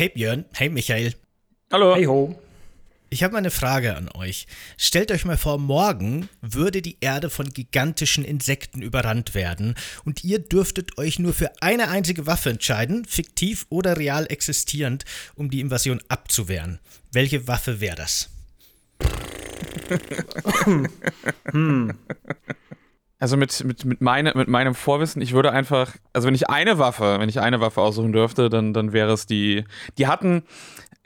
[0.00, 1.12] Hey Björn, hey Michael.
[1.70, 1.94] Hallo.
[1.94, 2.34] Hey ho.
[3.10, 4.46] Ich habe mal eine Frage an euch.
[4.78, 9.74] Stellt euch mal vor, morgen würde die Erde von gigantischen Insekten überrannt werden
[10.06, 15.04] und ihr dürftet euch nur für eine einzige Waffe entscheiden, fiktiv oder real existierend,
[15.34, 16.80] um die Invasion abzuwehren.
[17.12, 18.30] Welche Waffe wäre das?
[21.52, 21.98] hm.
[23.20, 26.78] Also mit, mit, mit, meine, mit meinem Vorwissen, ich würde einfach, also wenn ich eine
[26.78, 29.64] Waffe, wenn ich eine Waffe aussuchen dürfte, dann, dann wäre es die,
[29.98, 30.42] die hatten,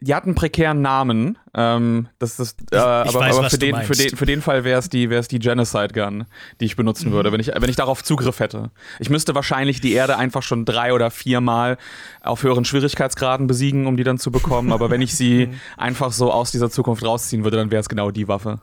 [0.00, 1.38] die hatten prekären Namen.
[1.54, 4.78] Ähm, das ist, äh, aber, weiß, aber für, den, für, den, für den Fall wäre
[4.78, 6.26] es die, die Genocide Gun,
[6.60, 7.14] die ich benutzen mhm.
[7.14, 8.70] würde, wenn ich, wenn ich darauf Zugriff hätte.
[9.00, 11.78] Ich müsste wahrscheinlich die Erde einfach schon drei oder viermal
[12.22, 14.72] auf höheren Schwierigkeitsgraden besiegen, um die dann zu bekommen.
[14.72, 15.60] Aber wenn ich sie mhm.
[15.76, 18.60] einfach so aus dieser Zukunft rausziehen würde, dann wäre es genau die Waffe.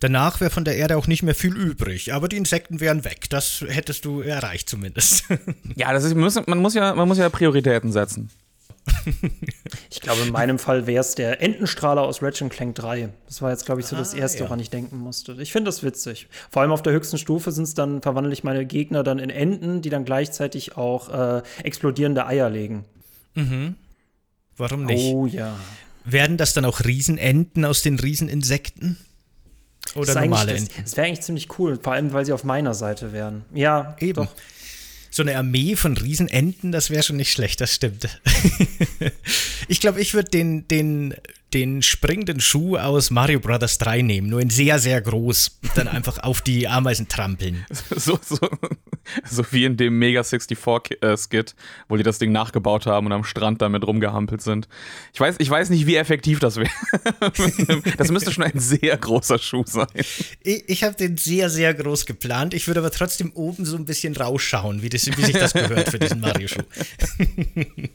[0.00, 3.28] Danach wäre von der Erde auch nicht mehr viel übrig, aber die Insekten wären weg.
[3.28, 5.24] Das hättest du erreicht zumindest.
[5.76, 8.30] ja, das ist, man, muss ja, man muss ja Prioritäten setzen.
[9.90, 13.10] ich glaube, in meinem Fall wäre es der Entenstrahler aus Ratchet Clank 3.
[13.26, 14.44] Das war jetzt, glaube ich, so das ah, Erste, ja.
[14.46, 15.36] woran ich denken musste.
[15.38, 16.28] Ich finde das witzig.
[16.50, 19.28] Vor allem auf der höchsten Stufe sind es dann, verwandle ich meine Gegner dann in
[19.28, 22.86] Enten, die dann gleichzeitig auch äh, explodierende Eier legen.
[23.34, 23.76] Mhm.
[24.56, 25.12] Warum nicht?
[25.12, 25.56] Oh ja.
[26.06, 28.96] Werden das dann auch Riesenenten aus den Rieseninsekten?
[29.94, 30.82] Oder normale das, Enten?
[30.82, 33.44] Das wäre eigentlich ziemlich cool, vor allem, weil sie auf meiner Seite wären.
[33.54, 34.24] Ja, eben.
[34.24, 34.34] Doch.
[35.12, 38.20] So eine Armee von Riesenenten, das wäre schon nicht schlecht, das stimmt.
[39.68, 41.14] ich glaube, ich würde den, den
[41.54, 43.78] den springenden Schuh aus Mario Bros.
[43.78, 47.66] 3 nehmen, nur in sehr, sehr groß und dann einfach auf die Ameisen trampeln.
[48.00, 48.38] So, so,
[49.28, 51.54] so wie in dem Mega 64-Skit,
[51.88, 54.68] wo die das Ding nachgebaut haben und am Strand damit rumgehampelt sind.
[55.12, 56.70] Ich weiß, ich weiß nicht, wie effektiv das wäre.
[57.98, 59.88] das müsste schon ein sehr großer Schuh sein.
[60.42, 62.54] Ich, ich habe den sehr, sehr groß geplant.
[62.54, 65.90] Ich würde aber trotzdem oben so ein bisschen rausschauen, wie, das, wie sich das gehört
[65.90, 66.62] für diesen Mario-Schuh.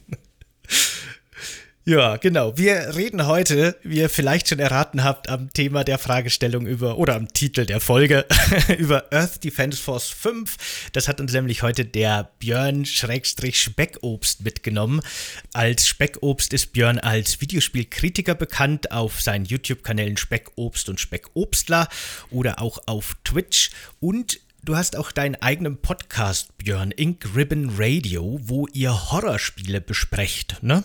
[1.88, 2.57] Ja, genau.
[2.57, 7.13] Wir reden heute, wie ihr vielleicht schon erraten habt, am Thema der Fragestellung über, oder
[7.13, 8.25] am Titel der Folge,
[8.79, 10.90] über Earth Defense Force 5.
[10.94, 15.00] Das hat uns nämlich heute der Björn Speckobst mitgenommen.
[15.53, 21.88] Als Speckobst ist Björn als Videospielkritiker bekannt auf seinen YouTube-Kanälen Speckobst und Speckobstler
[22.31, 23.69] oder auch auf Twitch
[24.00, 30.63] und Du hast auch deinen eigenen Podcast, Björn, Ink Ribbon Radio, wo ihr Horrorspiele besprecht,
[30.63, 30.84] ne?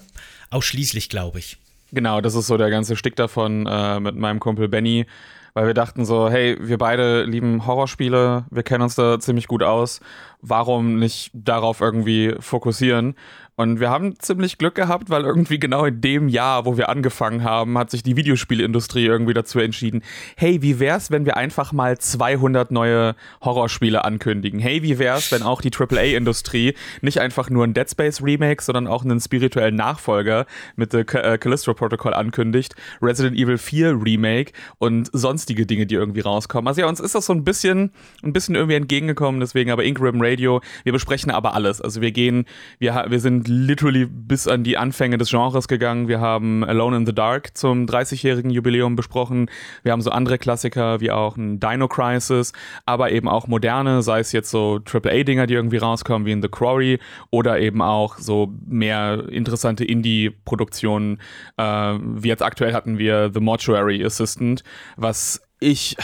[0.51, 1.59] Ausschließlich, glaube ich.
[1.93, 5.07] Genau, das ist so der ganze Stick davon äh, mit meinem Kumpel Benny,
[5.55, 9.63] weil wir dachten so, hey, wir beide lieben Horrorspiele, wir kennen uns da ziemlich gut
[9.63, 10.01] aus,
[10.41, 13.17] warum nicht darauf irgendwie fokussieren?
[13.61, 17.45] Und wir haben ziemlich Glück gehabt, weil irgendwie genau in dem Jahr, wo wir angefangen
[17.45, 20.01] haben, hat sich die Videospielindustrie irgendwie dazu entschieden,
[20.35, 24.61] hey, wie wär's, wenn wir einfach mal 200 neue Horrorspiele ankündigen?
[24.61, 26.73] Hey, wie wär's, wenn auch die AAA-Industrie
[27.03, 30.47] nicht einfach nur ein Dead Space Remake, sondern auch einen spirituellen Nachfolger
[30.77, 36.21] mit The äh, Callisto Protocol ankündigt, Resident Evil 4 Remake und sonstige Dinge, die irgendwie
[36.21, 36.67] rauskommen.
[36.67, 37.91] Also ja, uns ist das so ein bisschen,
[38.23, 41.83] ein bisschen irgendwie entgegengekommen, deswegen aber Ribbon Radio, wir besprechen aber alles.
[41.83, 42.47] Also wir gehen,
[42.79, 46.09] wir, wir sind literally bis an die Anfänge des Genres gegangen.
[46.09, 49.51] Wir haben Alone in the Dark zum 30-jährigen Jubiläum besprochen.
[49.83, 52.53] Wir haben so andere Klassiker wie auch ein Dino Crisis,
[52.87, 56.49] aber eben auch moderne, sei es jetzt so AAA-Dinger, die irgendwie rauskommen, wie in The
[56.49, 57.01] Quarry
[57.31, 61.19] oder eben auch so mehr interessante Indie-Produktionen.
[61.57, 64.63] Äh, wie jetzt aktuell hatten wir The Mortuary Assistant,
[64.97, 65.97] was ich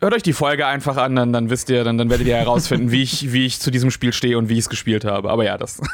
[0.00, 2.90] hört euch die Folge einfach an, dann, dann wisst ihr, dann, dann werdet ihr herausfinden,
[2.92, 5.30] wie ich, wie ich zu diesem Spiel stehe und wie ich es gespielt habe.
[5.30, 5.80] Aber ja, das.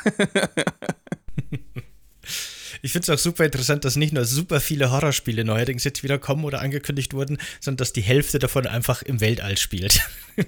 [2.85, 6.19] Ich finde es auch super interessant, dass nicht nur super viele Horrorspiele neuerdings jetzt wieder
[6.19, 10.01] kommen oder angekündigt wurden, sondern dass die Hälfte davon einfach im Weltall spielt.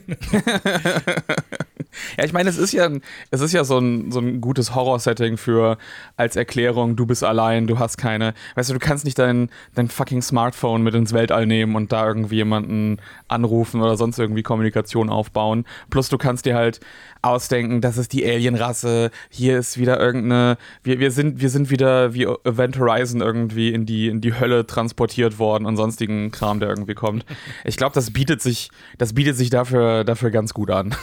[2.19, 2.91] ja, ich meine, es ist ja,
[3.31, 5.79] es ist ja so ein, so ein gutes Horror-Setting für
[6.17, 9.89] als Erklärung, du bist allein, du hast keine, weißt du, du kannst nicht dein, dein
[9.89, 12.99] fucking Smartphone mit ins Weltall nehmen und da irgendwie jemanden
[13.29, 15.67] anrufen oder sonst irgendwie Kommunikation aufbauen.
[15.89, 16.81] Plus du kannst dir halt
[17.23, 22.13] ausdenken, das ist die Alienrasse, hier ist wieder irgendeine, wir, wir, sind, wir sind wieder
[22.13, 26.69] wie Event Horizon irgendwie in die, in die Hölle transportiert worden und sonstigen Kram, der
[26.69, 27.25] irgendwie kommt.
[27.65, 30.95] Ich glaube, das bietet sich, das bietet sich dafür, dafür ganz gut an.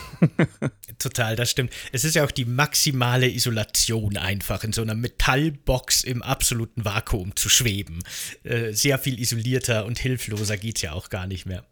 [1.00, 1.72] Total, das stimmt.
[1.92, 7.36] Es ist ja auch die maximale Isolation einfach, in so einer Metallbox im absoluten Vakuum
[7.36, 8.00] zu schweben.
[8.44, 11.66] Äh, sehr viel isolierter und hilfloser geht es ja auch gar nicht mehr.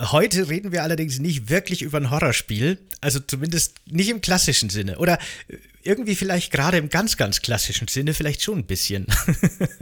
[0.00, 4.98] Heute reden wir allerdings nicht wirklich über ein Horrorspiel, also zumindest nicht im klassischen Sinne.
[4.98, 5.18] Oder
[5.84, 9.06] irgendwie vielleicht gerade im ganz, ganz klassischen Sinne vielleicht schon ein bisschen.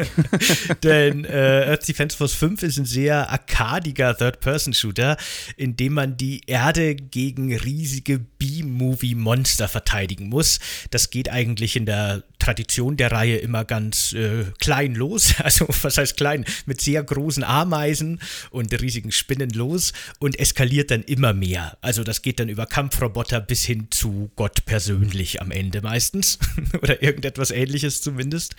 [0.83, 5.17] Denn äh, Earth Defense Force 5 ist ein sehr arkadiger Third-Person-Shooter,
[5.57, 10.59] in dem man die Erde gegen riesige B-Movie-Monster verteidigen muss.
[10.91, 15.35] Das geht eigentlich in der Tradition der Reihe immer ganz äh, klein los.
[15.51, 16.45] Also, was heißt klein?
[16.67, 18.21] Mit sehr großen Ameisen
[18.51, 21.77] und riesigen Spinnen los und eskaliert dann immer mehr.
[21.81, 26.39] Also, das geht dann über Kampfroboter bis hin zu Gott persönlich am Ende meistens.
[26.83, 28.55] Oder irgendetwas ähnliches zumindest.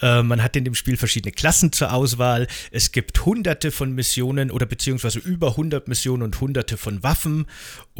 [0.00, 2.46] Äh, man hat in dem Spiel verschiedene Klassen zur Auswahl.
[2.70, 7.46] Es gibt hunderte von Missionen oder beziehungsweise über 100 Missionen und hunderte von Waffen.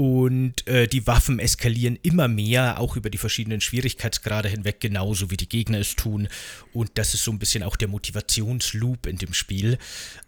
[0.01, 5.37] Und äh, die Waffen eskalieren immer mehr, auch über die verschiedenen Schwierigkeitsgrade hinweg, genauso wie
[5.37, 6.29] die Gegner es tun.
[6.73, 9.77] Und das ist so ein bisschen auch der Motivationsloop in dem Spiel.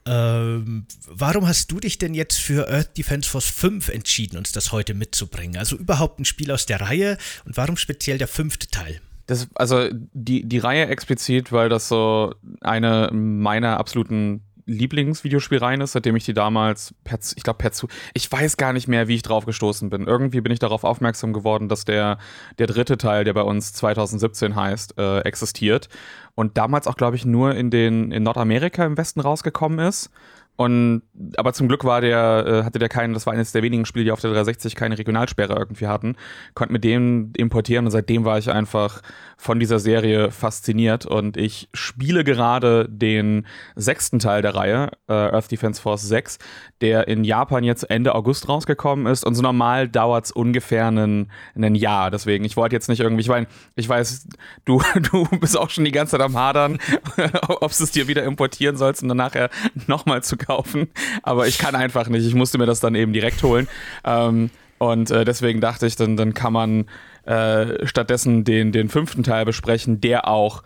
[0.05, 4.73] Ähm, warum hast du dich denn jetzt für Earth Defense Force 5 entschieden, uns das
[4.73, 5.57] heute mitzubringen?
[5.57, 7.17] Also überhaupt ein Spiel aus der Reihe
[7.47, 9.01] und warum speziell der fünfte Teil?
[9.27, 16.17] Das, also die, die Reihe explizit, weil das so eine meiner absoluten Lieblingsvideospielreihen ist, seitdem
[16.17, 19.23] ich die damals, per, ich glaube per zu, ich weiß gar nicht mehr, wie ich
[19.23, 20.07] drauf gestoßen bin.
[20.07, 22.19] Irgendwie bin ich darauf aufmerksam geworden, dass der,
[22.59, 25.89] der dritte Teil, der bei uns 2017 heißt, äh, existiert
[26.35, 30.11] und damals auch, glaube ich, nur in den in Nordamerika im Westen rausgekommen ist.
[30.57, 31.03] Und
[31.37, 34.05] aber zum Glück war der, äh, hatte der keinen, das war eines der wenigen Spiele,
[34.05, 36.17] die auf der 360 keine Regionalsperre irgendwie hatten,
[36.55, 39.03] konnte mit dem importieren und seitdem war ich einfach
[39.43, 41.05] von dieser Serie fasziniert.
[41.05, 46.39] Und ich spiele gerade den sechsten Teil der Reihe, äh, Earth Defense Force 6,
[46.81, 49.25] der in Japan jetzt Ende August rausgekommen ist.
[49.25, 51.29] Und so normal dauert es ungefähr ein
[51.75, 52.11] Jahr.
[52.11, 54.29] Deswegen, ich wollte jetzt nicht irgendwie, ich meine, ich weiß,
[54.65, 56.79] du, du bist auch schon die ganze Zeit am Hadern,
[57.49, 59.51] ob es dir wieder importieren sollst und dann nachher
[59.89, 60.89] nochmal zu kaufen.
[61.23, 62.27] Aber ich kann einfach nicht.
[62.27, 63.69] Ich musste mir das dann eben direkt holen.
[64.05, 66.87] Ähm, und äh, deswegen dachte ich, dann, dann kann man
[67.25, 70.63] äh, stattdessen den, den fünften Teil besprechen, der auch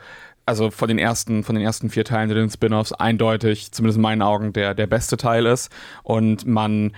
[0.47, 4.23] also von den ersten, von den ersten vier Teilen den Spin-offs eindeutig, zumindest in meinen
[4.23, 5.71] Augen, der, der beste Teil ist.
[6.05, 6.93] Und man,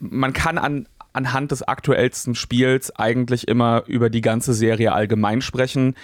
[0.00, 5.94] man kann an, anhand des aktuellsten Spiels eigentlich immer über die ganze Serie allgemein sprechen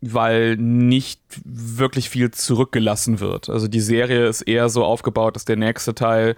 [0.00, 3.48] weil nicht wirklich viel zurückgelassen wird.
[3.48, 6.36] Also die Serie ist eher so aufgebaut, dass der nächste Teil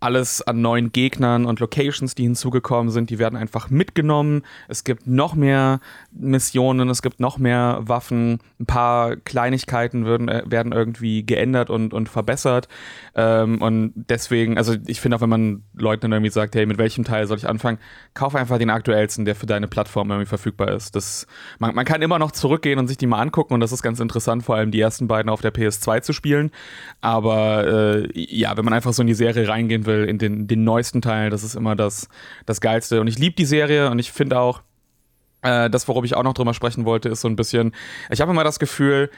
[0.00, 4.42] alles an neuen Gegnern und Locations, die hinzugekommen sind, die werden einfach mitgenommen.
[4.66, 5.80] Es gibt noch mehr
[6.10, 11.92] Missionen, es gibt noch mehr Waffen, ein paar Kleinigkeiten werden, äh, werden irgendwie geändert und,
[11.92, 12.68] und verbessert.
[13.14, 17.04] Ähm, und deswegen, also ich finde auch, wenn man Leuten irgendwie sagt, hey, mit welchem
[17.04, 17.78] Teil soll ich anfangen,
[18.14, 20.96] kauf einfach den aktuellsten, der für deine Plattform irgendwie verfügbar ist.
[20.96, 21.26] Das,
[21.58, 24.00] man, man kann immer noch zurückgehen und sich die mal angucken und das ist ganz
[24.00, 26.50] interessant, vor allem die ersten beiden auf der PS2 zu spielen.
[27.02, 30.64] Aber äh, ja, wenn man einfach so in die Serie reingehen will, in den, den
[30.64, 31.30] neuesten Teil.
[31.30, 32.08] Das ist immer das,
[32.46, 33.00] das Geilste.
[33.00, 34.62] Und ich liebe die Serie und ich finde auch,
[35.42, 37.72] äh, das, worum ich auch noch drüber sprechen wollte, ist so ein bisschen,
[38.10, 39.10] ich habe immer das Gefühl,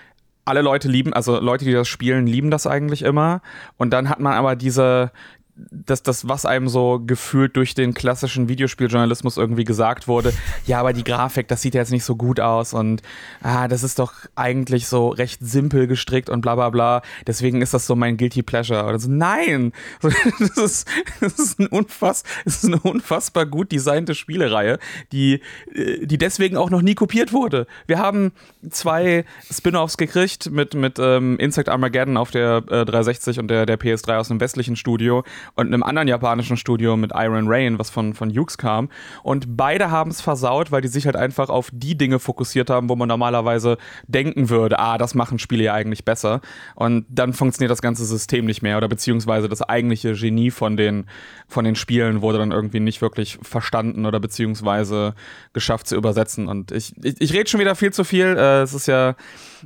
[0.44, 3.42] alle Leute lieben, also Leute, die das spielen, lieben das eigentlich immer.
[3.76, 5.12] Und dann hat man aber diese,
[5.54, 10.32] das, das, was einem so gefühlt durch den klassischen Videospieljournalismus irgendwie gesagt wurde,
[10.66, 13.02] ja, aber die Grafik, das sieht ja jetzt nicht so gut aus und
[13.42, 17.02] ah, das ist doch eigentlich so recht simpel gestrickt und bla bla bla.
[17.26, 18.84] Deswegen ist das so mein Guilty Pleasure.
[18.86, 19.72] Oder so, nein!
[20.42, 20.88] Das ist,
[21.20, 24.78] das ist, ein unfass, das ist eine unfassbar gut designte Spielereihe,
[25.12, 25.40] die,
[25.74, 27.66] äh, die deswegen auch noch nie kopiert wurde.
[27.86, 28.32] Wir haben
[28.70, 33.78] zwei Spin-offs gekriegt mit, mit ähm, Insect Armageddon auf der äh, 360 und der, der
[33.78, 38.14] PS3 aus einem westlichen Studio und einem anderen japanischen Studio mit Iron Rain, was von,
[38.14, 38.88] von Hughes kam.
[39.22, 42.88] Und beide haben es versaut, weil die sich halt einfach auf die Dinge fokussiert haben,
[42.88, 46.40] wo man normalerweise denken würde, ah, das machen Spiele ja eigentlich besser.
[46.74, 51.06] Und dann funktioniert das ganze System nicht mehr oder beziehungsweise das eigentliche Genie von den,
[51.48, 55.14] von den Spielen wurde dann irgendwie nicht wirklich verstanden oder beziehungsweise
[55.52, 56.48] geschafft zu übersetzen.
[56.48, 58.36] Und ich, ich, ich rede schon wieder viel zu viel.
[58.36, 59.14] Äh, es ist ja,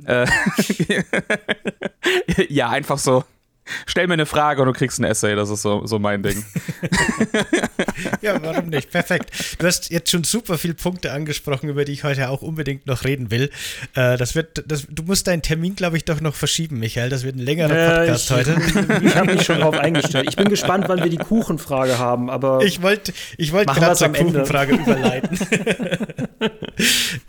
[0.05, 0.27] äh,
[2.49, 3.23] ja, einfach so
[3.85, 6.43] Stell mir eine Frage und du kriegst ein Essay, das ist so, so mein Ding.
[8.21, 8.91] ja, warum nicht?
[8.91, 9.31] Perfekt.
[9.59, 13.03] Du hast jetzt schon super viele Punkte angesprochen, über die ich heute auch unbedingt noch
[13.03, 13.49] reden will.
[13.95, 17.09] Äh, das wird, das, du musst deinen Termin, glaube ich, doch noch verschieben, Michael.
[17.09, 18.57] Das wird ein längerer Podcast ich, heute.
[19.07, 20.27] Ich habe mich schon darauf eingestellt.
[20.29, 22.61] Ich bin gespannt, wann wir die Kuchenfrage haben, aber.
[22.63, 25.37] Ich wollte ich wollt gerade zur Kuchenfrage überleiten.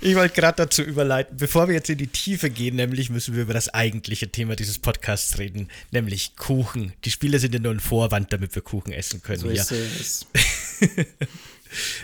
[0.00, 1.36] ich wollte gerade dazu überleiten.
[1.36, 4.78] Bevor wir jetzt in die Tiefe gehen, nämlich müssen wir über das eigentliche Thema dieses
[4.78, 6.92] Podcasts reden, nämlich Kuchen.
[7.04, 9.40] Die Spiele sind ja nur ein Vorwand, damit wir Kuchen essen können.
[9.40, 10.26] So ist es.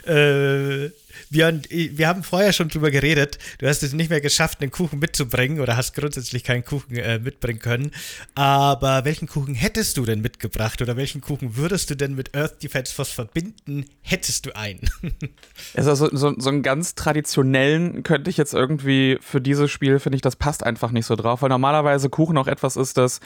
[0.06, 0.90] äh,
[1.30, 3.38] Björn, wir haben vorher schon drüber geredet.
[3.58, 7.18] Du hast es nicht mehr geschafft, einen Kuchen mitzubringen oder hast grundsätzlich keinen Kuchen äh,
[7.18, 7.90] mitbringen können.
[8.34, 12.62] Aber welchen Kuchen hättest du denn mitgebracht oder welchen Kuchen würdest du denn mit Earth
[12.62, 13.86] Defense Force verbinden?
[14.02, 14.80] Hättest du einen?
[15.74, 20.16] also so, so, so einen ganz traditionellen könnte ich jetzt irgendwie für dieses Spiel, finde
[20.16, 23.20] ich, das passt einfach nicht so drauf, weil normalerweise Kuchen auch etwas ist, das,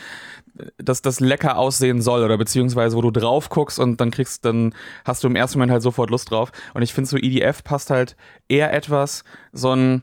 [0.79, 4.75] das, das lecker aussehen soll oder beziehungsweise wo du drauf guckst und dann kriegst, dann
[5.05, 6.53] hast du im ersten Moment halt sofort Lust drauf.
[6.75, 8.17] Und ich finde so EDF passt halt
[8.49, 10.03] eher etwas, so ein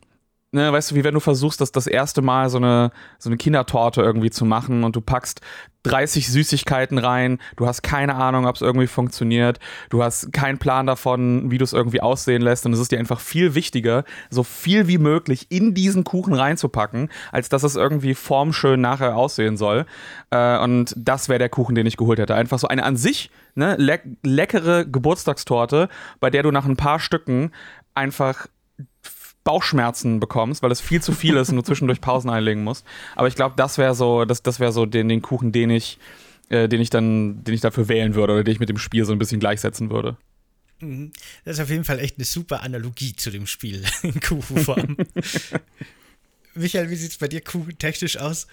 [0.55, 3.37] ne, weißt du, wie wenn du versuchst, das das erste Mal so eine, so eine
[3.37, 5.41] Kindertorte irgendwie zu machen und du packst
[5.83, 9.59] 30 Süßigkeiten rein, du hast keine Ahnung, ob es irgendwie funktioniert,
[9.91, 12.97] du hast keinen Plan davon, wie du es irgendwie aussehen lässt und es ist dir
[12.97, 18.15] einfach viel wichtiger, so viel wie möglich in diesen Kuchen reinzupacken, als dass es irgendwie
[18.15, 19.85] formschön nachher aussehen soll.
[20.31, 22.33] Äh, und das wäre der Kuchen, den ich geholt hätte.
[22.33, 26.99] Einfach so eine an sich ne, le leckere Geburtstagstorte, bei der du nach ein paar
[26.99, 27.51] Stücken
[27.93, 28.47] einfach
[29.45, 32.85] Bauchschmerzen bekommst, weil es viel zu viel ist und du zwischendurch Pausen einlegen musst.
[33.15, 35.99] Aber ich glaube, das wäre so, das, das wäre so den, den Kuchen, den ich,
[36.49, 39.05] äh, den ich dann, den ich dafür wählen würde oder den ich mit dem Spiel
[39.05, 40.17] so ein bisschen gleichsetzen würde.
[40.81, 41.13] Mhm.
[41.45, 44.97] Das ist auf jeden Fall echt eine super Analogie zu dem Spiel in Kuchenform.
[46.57, 47.41] Michael, wie sieht es bei dir
[47.77, 48.47] technisch aus?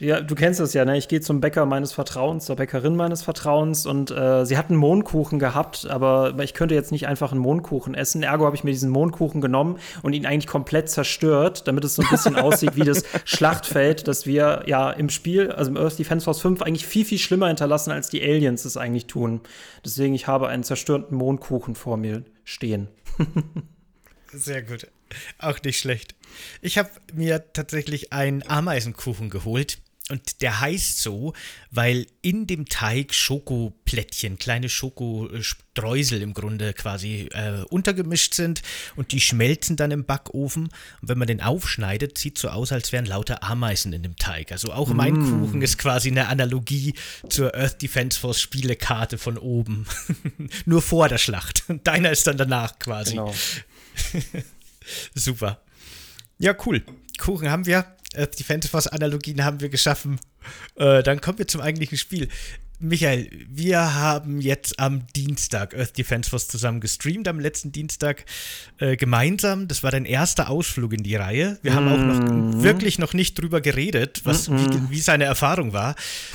[0.00, 0.96] Ja, du kennst das ja, ne?
[0.96, 5.40] Ich gehe zum Bäcker meines Vertrauens, zur Bäckerin meines Vertrauens und äh, sie hatten Mohnkuchen
[5.40, 8.22] gehabt, aber ich könnte jetzt nicht einfach einen Mohnkuchen essen.
[8.22, 12.02] Ergo habe ich mir diesen Mohnkuchen genommen und ihn eigentlich komplett zerstört, damit es so
[12.02, 16.24] ein bisschen aussieht wie das Schlachtfeld, das wir ja im Spiel, also im Earth Defense
[16.24, 19.40] Force 5, eigentlich viel, viel schlimmer hinterlassen, als die Aliens es eigentlich tun.
[19.84, 22.86] Deswegen, ich habe einen zerstörten Mohnkuchen vor mir stehen.
[24.32, 24.86] Sehr gut.
[25.38, 26.14] Auch nicht schlecht.
[26.60, 29.78] Ich habe mir tatsächlich einen Ameisenkuchen geholt.
[30.10, 31.32] Und der heißt so,
[31.70, 38.62] weil in dem Teig Schokoplättchen, kleine Schokostreusel im Grunde quasi äh, untergemischt sind
[38.96, 40.64] und die schmelzen dann im Backofen.
[40.64, 44.50] Und wenn man den aufschneidet, sieht so aus, als wären lauter Ameisen in dem Teig.
[44.50, 45.30] Also auch mein mm.
[45.30, 46.94] Kuchen ist quasi eine Analogie
[47.28, 49.86] zur Earth Defense Force Spielekarte von oben.
[50.66, 51.62] Nur vor der Schlacht.
[51.84, 53.12] Deiner ist dann danach quasi.
[53.12, 53.32] Genau.
[55.14, 55.62] Super.
[56.38, 56.82] Ja, cool.
[57.18, 57.86] Kuchen haben wir.
[58.14, 60.18] Äh, die Fantasy-Analogien haben wir geschaffen.
[60.76, 62.28] Äh, dann kommen wir zum eigentlichen Spiel.
[62.84, 68.24] Michael, wir haben jetzt am Dienstag Earth Defense Force zusammen gestreamt, am letzten Dienstag
[68.78, 69.68] äh, gemeinsam.
[69.68, 71.60] Das war dein erster Ausflug in die Reihe.
[71.62, 71.74] Wir mm.
[71.76, 72.62] haben auch noch mhm.
[72.64, 74.88] wirklich noch nicht drüber geredet, was, mm -mm.
[74.88, 75.94] Wie, wie, seine Erfahrung war.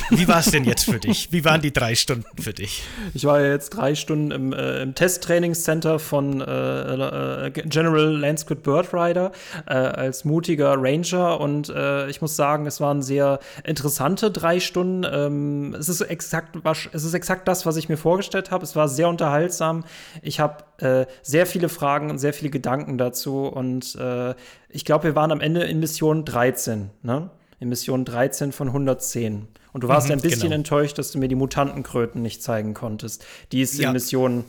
[0.09, 1.33] Wie war es denn jetzt für dich?
[1.33, 2.81] Wie waren die drei Stunden für dich?
[3.13, 8.63] Ich war ja jetzt drei Stunden im, äh, im Testtrainingscenter von äh, äh General Landsquid
[8.63, 9.33] Bird Rider
[9.65, 15.05] äh, als mutiger Ranger und äh, ich muss sagen, es waren sehr interessante drei Stunden.
[15.11, 18.63] Ähm, es ist exakt exakt, es ist exakt das, was ich mir vorgestellt habe.
[18.63, 19.83] Es war sehr unterhaltsam.
[20.21, 23.45] Ich habe äh, sehr viele Fragen und sehr viele Gedanken dazu.
[23.45, 24.35] Und äh,
[24.69, 27.29] ich glaube, wir waren am Ende in Mission 13, ne?
[27.59, 29.47] In Mission 13 von 110.
[29.73, 30.55] Und du warst mhm, ein bisschen genau.
[30.55, 33.87] enttäuscht, dass du mir die Mutantenkröten nicht zeigen konntest, die es ja.
[33.87, 34.45] in Mission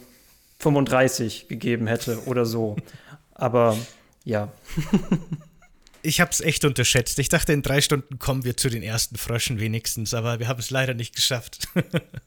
[0.58, 2.76] 35 gegeben hätte oder so.
[3.34, 3.76] Aber
[4.24, 4.48] ja.
[6.02, 7.18] ich habe es echt unterschätzt.
[7.18, 10.60] Ich dachte, in drei Stunden kommen wir zu den ersten Fröschen wenigstens, aber wir haben
[10.60, 11.68] es leider nicht geschafft.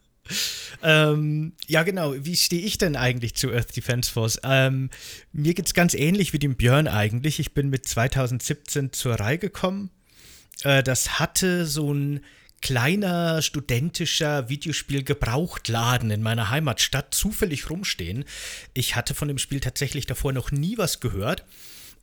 [0.84, 2.13] ähm, ja, genau.
[2.18, 4.40] Wie stehe ich denn eigentlich zu Earth Defense Force?
[4.44, 4.90] Ähm,
[5.32, 7.40] mir geht es ganz ähnlich wie dem Björn eigentlich.
[7.40, 9.90] Ich bin mit 2017 zur Reihe gekommen.
[10.63, 12.22] Äh, das hatte so ein
[12.62, 18.24] kleiner studentischer Videospiel-Gebrauchtladen in meiner Heimatstadt zufällig rumstehen.
[18.74, 21.44] Ich hatte von dem Spiel tatsächlich davor noch nie was gehört.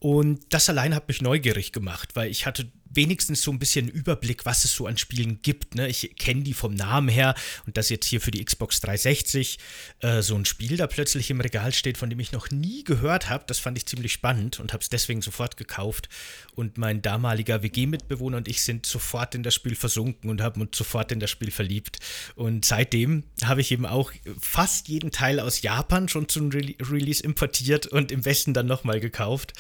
[0.01, 4.47] Und das allein hat mich neugierig gemacht, weil ich hatte wenigstens so ein bisschen Überblick,
[4.47, 5.75] was es so an Spielen gibt.
[5.75, 5.89] Ne?
[5.89, 7.35] Ich kenne die vom Namen her
[7.67, 9.59] und dass jetzt hier für die Xbox 360
[10.01, 13.29] äh, so ein Spiel da plötzlich im Regal steht, von dem ich noch nie gehört
[13.29, 16.09] habe, das fand ich ziemlich spannend und habe es deswegen sofort gekauft.
[16.55, 20.77] Und mein damaliger WG-Mitbewohner und ich sind sofort in das Spiel versunken und haben uns
[20.77, 21.99] sofort in das Spiel verliebt.
[22.35, 27.23] Und seitdem habe ich eben auch fast jeden Teil aus Japan schon zum Re Release
[27.23, 29.53] importiert und im Westen dann nochmal gekauft.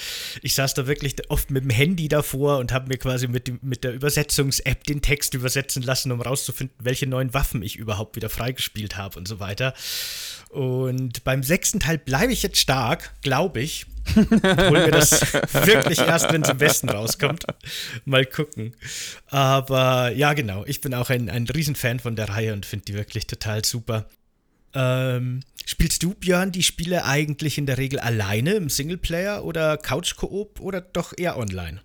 [0.43, 3.59] Ich saß da wirklich oft mit dem Handy davor und habe mir quasi mit, dem,
[3.63, 8.29] mit der Übersetzungs-App den Text übersetzen lassen, um rauszufinden, welche neuen Waffen ich überhaupt wieder
[8.29, 9.75] freigespielt habe und so weiter.
[10.51, 13.87] Und beim sechsten Teil bleibe ich jetzt stark, glaube ich.
[14.17, 15.21] Obwohl mir das
[15.67, 17.45] wirklich erst, wenn es im Westen rauskommt.
[18.05, 18.75] Mal gucken.
[19.27, 20.65] Aber ja, genau.
[20.67, 24.07] Ich bin auch ein, ein Riesenfan von der Reihe und finde die wirklich total super.
[24.75, 30.61] Ähm, spielst du, Björn, die Spiele eigentlich in der Regel alleine im Singleplayer oder Couch-Koop
[30.61, 31.81] oder doch eher online?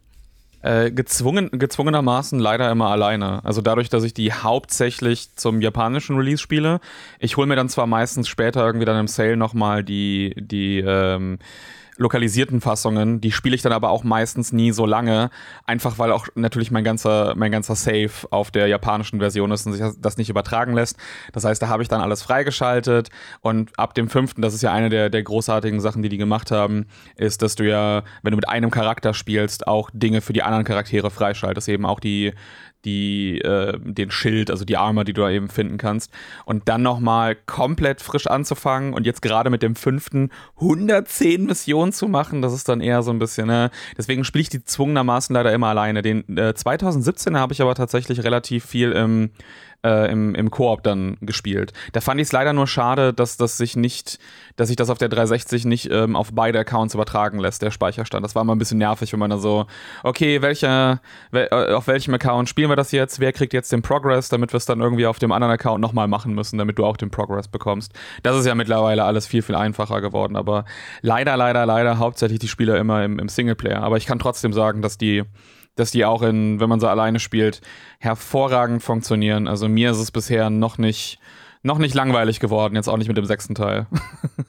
[0.63, 3.43] Äh, gezwungen, gezwungenermaßen leider immer alleine.
[3.43, 6.79] Also dadurch, dass ich die hauptsächlich zum japanischen Release spiele.
[7.19, 11.39] Ich hole mir dann zwar meistens später irgendwie dann im Sale nochmal die, die ähm,
[11.97, 15.29] lokalisierten Fassungen, die spiele ich dann aber auch meistens nie so lange,
[15.65, 19.73] einfach weil auch natürlich mein ganzer, mein ganzer Save auf der japanischen Version ist und
[19.73, 20.97] sich das nicht übertragen lässt.
[21.31, 23.09] Das heißt, da habe ich dann alles freigeschaltet
[23.41, 26.51] und ab dem fünften, das ist ja eine der, der großartigen Sachen, die die gemacht
[26.51, 30.43] haben, ist, dass du ja, wenn du mit einem Charakter spielst, auch Dinge für die
[30.43, 32.33] anderen Charaktere freischaltest, eben auch die
[32.85, 36.11] die, äh, den Schild, also die Armor, die du da eben finden kannst.
[36.45, 42.07] Und dann nochmal komplett frisch anzufangen und jetzt gerade mit dem fünften 110 Missionen zu
[42.07, 43.71] machen, das ist dann eher so ein bisschen, ne?
[43.97, 46.01] Deswegen spiele ich die zwungenermaßen leider immer alleine.
[46.01, 49.31] Den äh, 2017 habe ich aber tatsächlich relativ viel im
[49.83, 51.73] äh, im, im Koop dann gespielt.
[51.91, 54.19] Da fand ich es leider nur schade, dass das sich nicht,
[54.55, 58.25] dass sich das auf der 360 nicht ähm, auf beide Accounts übertragen lässt, der Speicherstand.
[58.25, 59.65] Das war immer ein bisschen nervig, wenn man da so,
[60.03, 63.19] okay, welcher, wel, äh, auf welchem Account spielen wir das jetzt?
[63.19, 66.07] Wer kriegt jetzt den Progress, damit wir es dann irgendwie auf dem anderen Account nochmal
[66.07, 67.93] machen müssen, damit du auch den Progress bekommst.
[68.23, 70.65] Das ist ja mittlerweile alles viel, viel einfacher geworden, aber
[71.01, 73.81] leider, leider, leider hauptsächlich die Spieler immer im, im Singleplayer.
[73.81, 75.23] Aber ich kann trotzdem sagen, dass die
[75.75, 77.61] dass die auch in, wenn man so alleine spielt,
[77.99, 79.47] hervorragend funktionieren.
[79.47, 81.19] Also mir ist es bisher noch nicht,
[81.63, 83.87] noch nicht langweilig geworden, jetzt auch nicht mit dem sechsten Teil.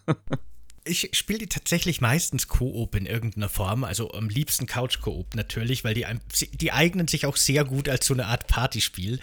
[0.86, 5.94] Ich spiele die tatsächlich meistens Koop in irgendeiner Form, also am liebsten Couch-Koop natürlich, weil
[5.94, 6.04] die,
[6.52, 9.18] die eignen sich auch sehr gut als so eine Art Partyspiel.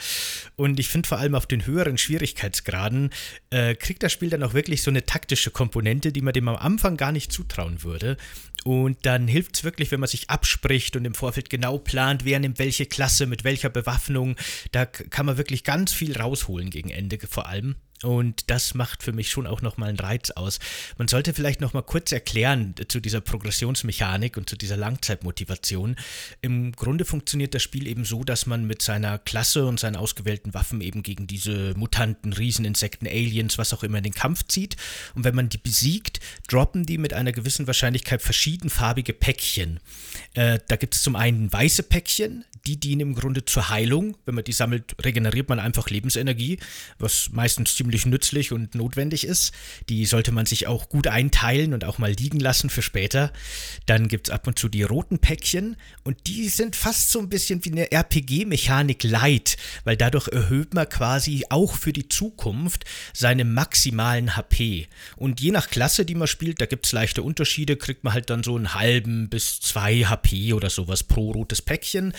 [0.56, 3.12] Und ich finde vor allem auf den höheren Schwierigkeitsgraden
[3.52, 6.56] äh, kriegt das Spiel dann auch wirklich so eine taktische Komponente, die man dem am
[6.56, 8.18] Anfang gar nicht zutrauen würde.
[8.64, 12.40] Und dann hilft es wirklich, wenn man sich abspricht und im Vorfeld genau plant, wer
[12.40, 14.36] nimmt welche Klasse, mit welcher Bewaffnung.
[14.72, 17.76] Da kann man wirklich ganz viel rausholen gegen Ende vor allem.
[18.04, 20.60] Und das macht für mich schon auch nochmal einen Reiz aus.
[20.98, 25.96] Man sollte vielleicht nochmal kurz erklären zu dieser Progressionsmechanik und zu dieser Langzeitmotivation.
[26.42, 30.54] Im Grunde funktioniert das Spiel eben so, dass man mit seiner Klasse und seinen ausgewählten
[30.54, 34.76] Waffen eben gegen diese Mutanten, Rieseninsekten, Aliens, was auch immer in den Kampf zieht.
[35.16, 39.80] Und wenn man die besiegt, droppen die mit einer gewissen Wahrscheinlichkeit verschiedenfarbige Päckchen.
[40.34, 44.18] Äh, da gibt es zum einen weiße Päckchen, die dienen im Grunde zur Heilung.
[44.26, 46.60] Wenn man die sammelt, regeneriert man einfach Lebensenergie,
[47.00, 49.54] was meistens ziemlich nützlich und notwendig ist.
[49.90, 53.34] Die sollte man sich auch gut einteilen und auch mal liegen lassen für später.
[53.86, 57.30] Dann gibt es ab und zu die roten Päckchen und die sind fast so ein
[57.30, 63.46] bisschen wie eine RPG-Mechanik light, weil dadurch erhöht man quasi auch für die Zukunft seine
[63.46, 64.88] maximalen HP.
[65.16, 68.30] Und je nach Klasse, die man spielt, da gibt es leichte Unterschiede, kriegt man halt
[68.30, 72.14] dann so einen halben bis zwei HP oder sowas pro rotes Päckchen.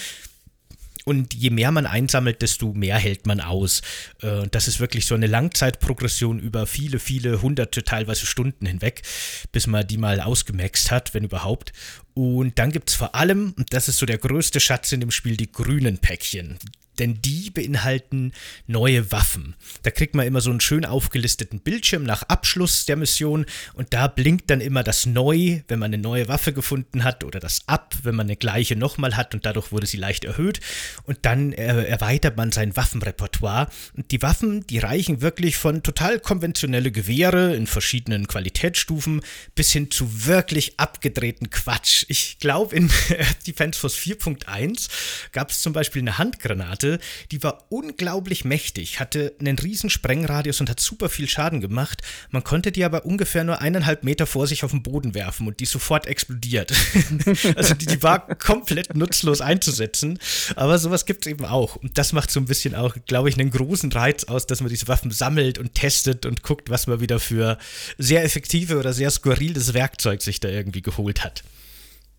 [1.05, 3.83] Und je mehr man einsammelt, desto mehr hält man aus.
[4.21, 9.03] Äh, das ist wirklich so eine Langzeitprogression über viele, viele hunderte, teilweise Stunden hinweg,
[9.51, 11.73] bis man die mal ausgemaxt hat, wenn überhaupt.
[12.15, 15.11] Und dann gibt es vor allem, und das ist so der größte Schatz in dem
[15.11, 16.59] Spiel, die grünen Päckchen
[16.99, 18.33] denn die beinhalten
[18.67, 19.55] neue Waffen.
[19.83, 24.09] Da kriegt man immer so einen schön aufgelisteten Bildschirm nach Abschluss der Mission und da
[24.09, 27.95] blinkt dann immer das Neu, wenn man eine neue Waffe gefunden hat oder das Ab,
[28.03, 30.61] wenn man eine gleiche nochmal hat und dadurch wurde sie leicht erhöht
[31.05, 36.21] und dann äh, erweitert man sein Waffenrepertoire und die Waffen, die reichen wirklich von total
[36.21, 39.23] konventionelle Gewehre in verschiedenen Qualitätsstufen
[39.55, 42.05] bis hin zu wirklich abgedrehten Quatsch.
[42.09, 42.91] Ich glaube in
[43.47, 44.89] Defense Force 4.1
[45.33, 46.99] gab es zum Beispiel eine Handgranate hatte,
[47.31, 52.03] die war unglaublich mächtig, hatte einen riesen Sprengradius und hat super viel Schaden gemacht.
[52.31, 55.61] Man konnte die aber ungefähr nur eineinhalb Meter vor sich auf den Boden werfen und
[55.61, 56.73] die sofort explodiert.
[57.57, 60.19] also die, die, war komplett nutzlos einzusetzen.
[60.57, 61.77] Aber sowas gibt es eben auch.
[61.77, 64.71] Und das macht so ein bisschen auch, glaube ich, einen großen Reiz aus, dass man
[64.71, 67.59] diese Waffen sammelt und testet und guckt, was man wieder für
[67.99, 71.43] sehr effektive oder sehr skurriles Werkzeug sich da irgendwie geholt hat.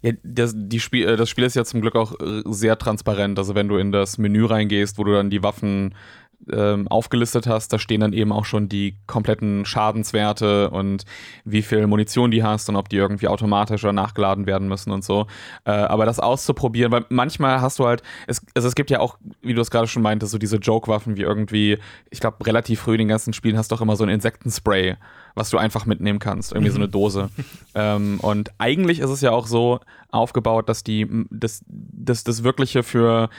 [0.04, 3.40] Ja, das, die Spiel, äh, das Spiel ist ja zum Glück auch äh, sehr transparent.
[3.40, 5.96] Also wenn du in das Menü reingehst, wo du dann die Waffen
[6.52, 11.06] ähm, aufgelistet hast, da stehen dann eben auch schon die kompletten Schadenswerte und
[11.46, 15.04] wie viel Munition die hast und ob die irgendwie automatisch oder nachgeladen werden müssen und
[15.04, 15.28] so.
[15.66, 19.18] Äh, aber das auszuprobieren, weil manchmal hast du halt, es, also es gibt ja auch,
[19.42, 21.78] wie du es gerade schon meintest, so diese Joke-Waffen wie irgendwie,
[22.10, 24.98] ich glaube, relativ früh in den ganzen Spielen hast du auch immer so ein Insektenspray
[25.36, 26.88] was du einfach mitnehmen kannst, irgendwie so eine.
[26.94, 27.30] Dose.
[27.74, 29.80] ähm, und eigentlich ist es ja auch so
[30.12, 33.30] aufgebaut, dass die, das, das, das Wirkliche für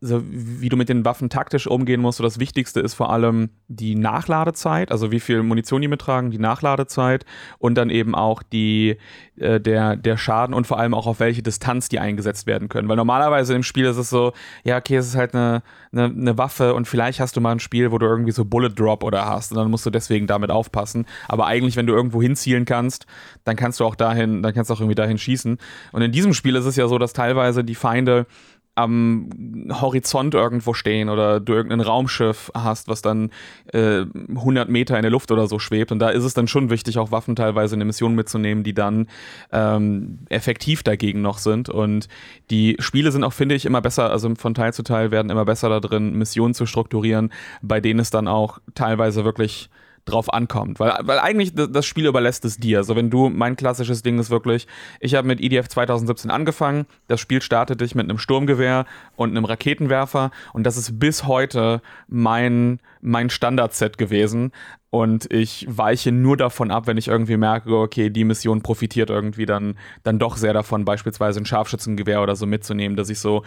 [0.00, 2.18] so wie du mit den Waffen taktisch umgehen musst.
[2.18, 6.38] So das Wichtigste ist vor allem die Nachladezeit, also wie viel Munition die mittragen, die
[6.38, 7.24] Nachladezeit
[7.58, 8.96] und dann eben auch die,
[9.36, 12.88] äh, der, der Schaden und vor allem auch auf welche Distanz die eingesetzt werden können.
[12.88, 14.32] Weil normalerweise im Spiel ist es so,
[14.64, 15.62] ja, okay, es ist halt eine,
[15.92, 18.70] eine, eine Waffe und vielleicht hast du mal ein Spiel, wo du irgendwie so Bullet
[18.70, 21.06] Drop oder hast und dann musst du deswegen damit aufpassen.
[21.28, 23.06] Aber eigentlich, wenn du irgendwo hinzielen kannst,
[23.44, 25.58] dann kannst du auch dahin, dann kannst du auch irgendwie dahin schießen.
[25.92, 28.26] Und in diesem Spiel ist es ja so, dass teilweise die Feinde
[28.74, 29.28] am
[29.70, 33.30] Horizont irgendwo stehen oder du irgendein Raumschiff hast, was dann
[33.72, 34.04] äh,
[34.34, 35.92] 100 Meter in der Luft oder so schwebt.
[35.92, 38.74] Und da ist es dann schon wichtig, auch Waffen teilweise in eine Mission mitzunehmen, die
[38.74, 39.08] dann
[39.52, 41.68] ähm, effektiv dagegen noch sind.
[41.68, 42.08] Und
[42.50, 45.44] die Spiele sind auch, finde ich, immer besser, also von Teil zu Teil werden immer
[45.44, 49.68] besser da drin, Missionen zu strukturieren, bei denen es dann auch teilweise wirklich
[50.10, 50.80] drauf ankommt.
[50.80, 52.78] Weil, weil eigentlich das Spiel überlässt es dir.
[52.78, 54.66] Also wenn du, mein klassisches Ding ist wirklich,
[55.00, 59.44] ich habe mit EDF 2017 angefangen, das Spiel startet dich mit einem Sturmgewehr und einem
[59.44, 64.52] Raketenwerfer und das ist bis heute mein, mein Standardset gewesen.
[64.90, 69.46] Und ich weiche nur davon ab, wenn ich irgendwie merke, okay, die Mission profitiert irgendwie
[69.46, 73.44] dann, dann doch sehr davon, beispielsweise ein Scharfschützengewehr oder so mitzunehmen, dass ich so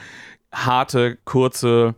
[0.54, 1.96] harte, kurze,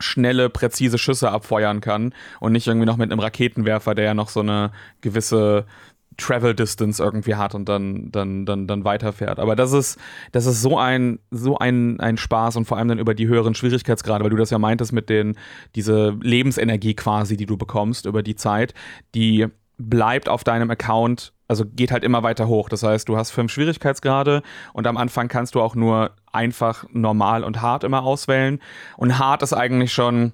[0.00, 4.28] schnelle, präzise Schüsse abfeuern kann und nicht irgendwie noch mit einem Raketenwerfer, der ja noch
[4.28, 5.66] so eine gewisse
[6.16, 9.38] Travel Distance irgendwie hat und dann, dann, dann, dann weiterfährt.
[9.38, 9.98] Aber das ist,
[10.32, 13.54] das ist so ein, so ein, ein Spaß und vor allem dann über die höheren
[13.54, 15.36] Schwierigkeitsgrade, weil du das ja meintest mit den,
[15.74, 18.74] diese Lebensenergie quasi, die du bekommst über die Zeit,
[19.14, 19.46] die
[19.80, 22.68] bleibt auf deinem Account, also geht halt immer weiter hoch.
[22.68, 27.42] Das heißt, du hast fünf Schwierigkeitsgrade und am Anfang kannst du auch nur einfach, normal
[27.42, 28.60] und hart immer auswählen.
[28.96, 30.32] Und hart ist eigentlich schon,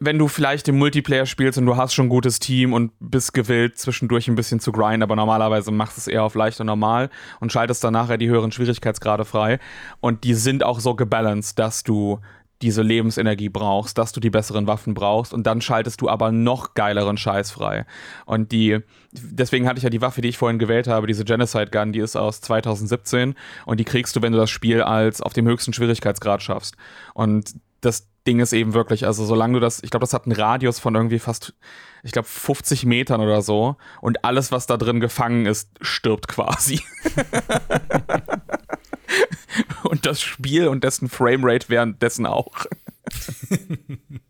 [0.00, 3.32] wenn du vielleicht im Multiplayer spielst und du hast schon ein gutes Team und bist
[3.32, 6.66] gewillt, zwischendurch ein bisschen zu grinden, aber normalerweise machst du es eher auf leicht und
[6.66, 7.08] normal
[7.40, 9.58] und schaltest dann nachher die höheren Schwierigkeitsgrade frei.
[10.00, 12.20] Und die sind auch so gebalanced, dass du
[12.62, 16.74] diese Lebensenergie brauchst, dass du die besseren Waffen brauchst und dann schaltest du aber noch
[16.74, 17.86] geileren Scheiß frei.
[18.26, 18.80] Und die,
[19.12, 22.00] deswegen hatte ich ja die Waffe, die ich vorhin gewählt habe, diese Genocide Gun, die
[22.00, 23.34] ist aus 2017
[23.66, 26.76] und die kriegst du, wenn du das Spiel als auf dem höchsten Schwierigkeitsgrad schaffst.
[27.14, 30.34] Und das Ding ist eben wirklich, also solange du das, ich glaube, das hat einen
[30.36, 31.54] Radius von irgendwie fast,
[32.02, 36.80] ich glaube, 50 Metern oder so und alles, was da drin gefangen ist, stirbt quasi.
[39.84, 42.66] und das Spiel und dessen Framerate währenddessen auch.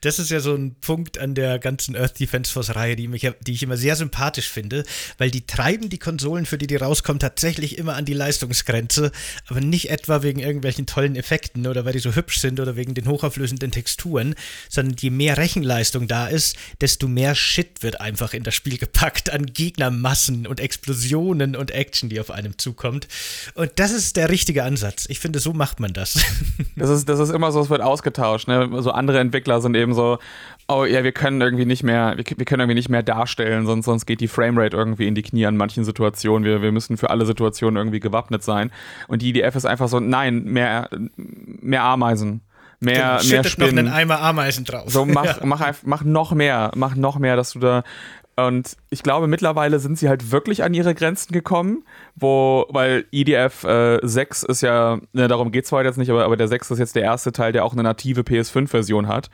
[0.00, 3.28] Das ist ja so ein Punkt an der ganzen Earth Defense Force Reihe, die, mich,
[3.40, 4.84] die ich immer sehr sympathisch finde,
[5.18, 9.12] weil die treiben die Konsolen, für die die rauskommen, tatsächlich immer an die Leistungsgrenze,
[9.48, 12.94] aber nicht etwa wegen irgendwelchen tollen Effekten oder weil die so hübsch sind oder wegen
[12.94, 14.34] den hochauflösenden Texturen,
[14.68, 19.30] sondern je mehr Rechenleistung da ist, desto mehr Shit wird einfach in das Spiel gepackt
[19.30, 23.08] an Gegnermassen und Explosionen und Action, die auf einem zukommt.
[23.54, 25.06] Und das ist der richtige Ansatz.
[25.08, 26.18] Ich finde, so macht man das.
[26.74, 28.48] Das ist, das ist immer so, es wird ausgetauscht.
[28.48, 28.82] Ne?
[28.82, 30.18] So andere Entwickler sind eben so,
[30.68, 33.86] oh ja, wir können irgendwie nicht mehr, wir, wir können irgendwie nicht mehr darstellen, sonst,
[33.86, 36.44] sonst geht die Framerate irgendwie in die Knie an manchen Situationen.
[36.44, 38.70] Wir, wir müssen für alle Situationen irgendwie gewappnet sein.
[39.08, 42.42] Und die IDF ist einfach so, nein, mehr, mehr Ameisen
[42.82, 43.74] mehr, genau, mehr Spinnen.
[43.74, 44.84] noch einen Eimer Ameisen drauf.
[44.86, 45.46] So, mach, ja.
[45.46, 47.82] mach, mach noch mehr, mach noch mehr, dass du da.
[48.36, 53.64] Und ich glaube, mittlerweile sind sie halt wirklich an ihre Grenzen gekommen, wo, weil EDF
[53.64, 56.70] äh, 6 ist ja, ne, darum geht es heute jetzt nicht, aber, aber der 6
[56.70, 59.28] ist jetzt der erste Teil, der auch eine native PS5-Version hat.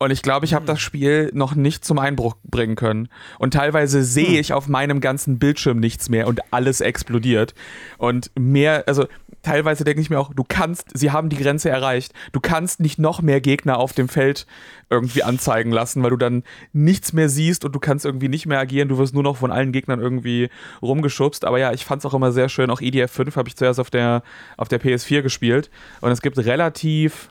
[0.00, 3.08] Und ich glaube, ich habe das Spiel noch nicht zum Einbruch bringen können.
[3.40, 4.40] Und teilweise sehe hm.
[4.40, 7.52] ich auf meinem ganzen Bildschirm nichts mehr und alles explodiert.
[7.96, 9.08] Und mehr, also
[9.42, 12.12] teilweise denke ich mir auch, du kannst, sie haben die Grenze erreicht.
[12.30, 14.46] Du kannst nicht noch mehr Gegner auf dem Feld
[14.88, 18.60] irgendwie anzeigen lassen, weil du dann nichts mehr siehst und du kannst irgendwie nicht mehr
[18.60, 18.88] agieren.
[18.88, 20.48] Du wirst nur noch von allen Gegnern irgendwie
[20.80, 21.44] rumgeschubst.
[21.44, 22.70] Aber ja, ich fand es auch immer sehr schön.
[22.70, 24.22] Auch EDF 5 habe ich zuerst auf der,
[24.56, 25.70] auf der PS4 gespielt.
[26.00, 27.30] Und es gibt relativ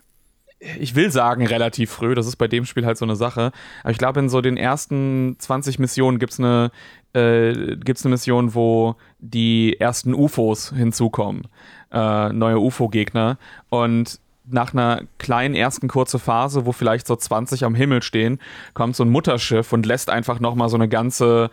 [0.60, 3.52] ich will sagen relativ früh, das ist bei dem Spiel halt so eine Sache.
[3.84, 6.72] Aber ich glaube, in so den ersten 20 Missionen gibt es eine,
[7.14, 11.48] äh, eine Mission, wo die ersten UFOs hinzukommen.
[11.92, 13.38] Äh, neue UFO-Gegner.
[13.70, 18.40] Und nach einer kleinen ersten kurzen Phase, wo vielleicht so 20 am Himmel stehen,
[18.74, 21.52] kommt so ein Mutterschiff und lässt einfach nochmal so eine ganze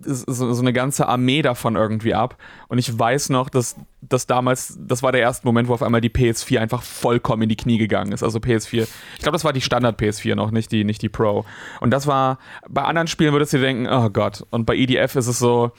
[0.00, 2.38] so, so, eine ganze Armee davon irgendwie ab.
[2.68, 6.00] Und ich weiß noch, dass, dass damals, das war der erste Moment, wo auf einmal
[6.00, 8.24] die PS4 einfach vollkommen in die Knie gegangen ist.
[8.24, 8.82] Also PS4,
[9.14, 11.44] ich glaube, das war die Standard PS4 noch, nicht die, nicht die Pro.
[11.80, 12.38] Und das war,
[12.68, 14.44] bei anderen Spielen würdest du dir denken, oh Gott.
[14.50, 15.70] Und bei EDF ist es so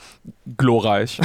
[0.57, 1.19] glorreich.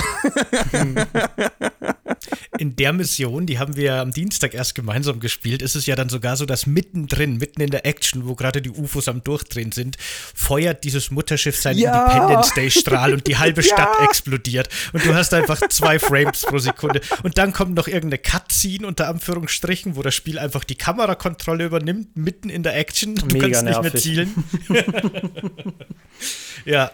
[2.59, 6.09] in der Mission, die haben wir am Dienstag erst gemeinsam gespielt, ist es ja dann
[6.09, 9.97] sogar so, dass mittendrin, mitten in der Action, wo gerade die UFOs am Durchdrehen sind,
[10.01, 12.07] feuert dieses Mutterschiff seinen ja.
[12.07, 14.05] Independence Day Strahl und die halbe Stadt ja.
[14.05, 14.69] explodiert.
[14.93, 16.88] Und du hast einfach zwei Frames pro Sekunde.
[17.23, 22.17] Und dann kommt noch irgendeine Cutscene unter Anführungsstrichen, wo das Spiel einfach die Kamerakontrolle übernimmt,
[22.17, 23.15] mitten in der Action.
[23.15, 23.95] Du Mega kannst nervig.
[23.95, 24.27] nicht mehr
[24.69, 25.75] zielen.
[26.65, 26.91] ja,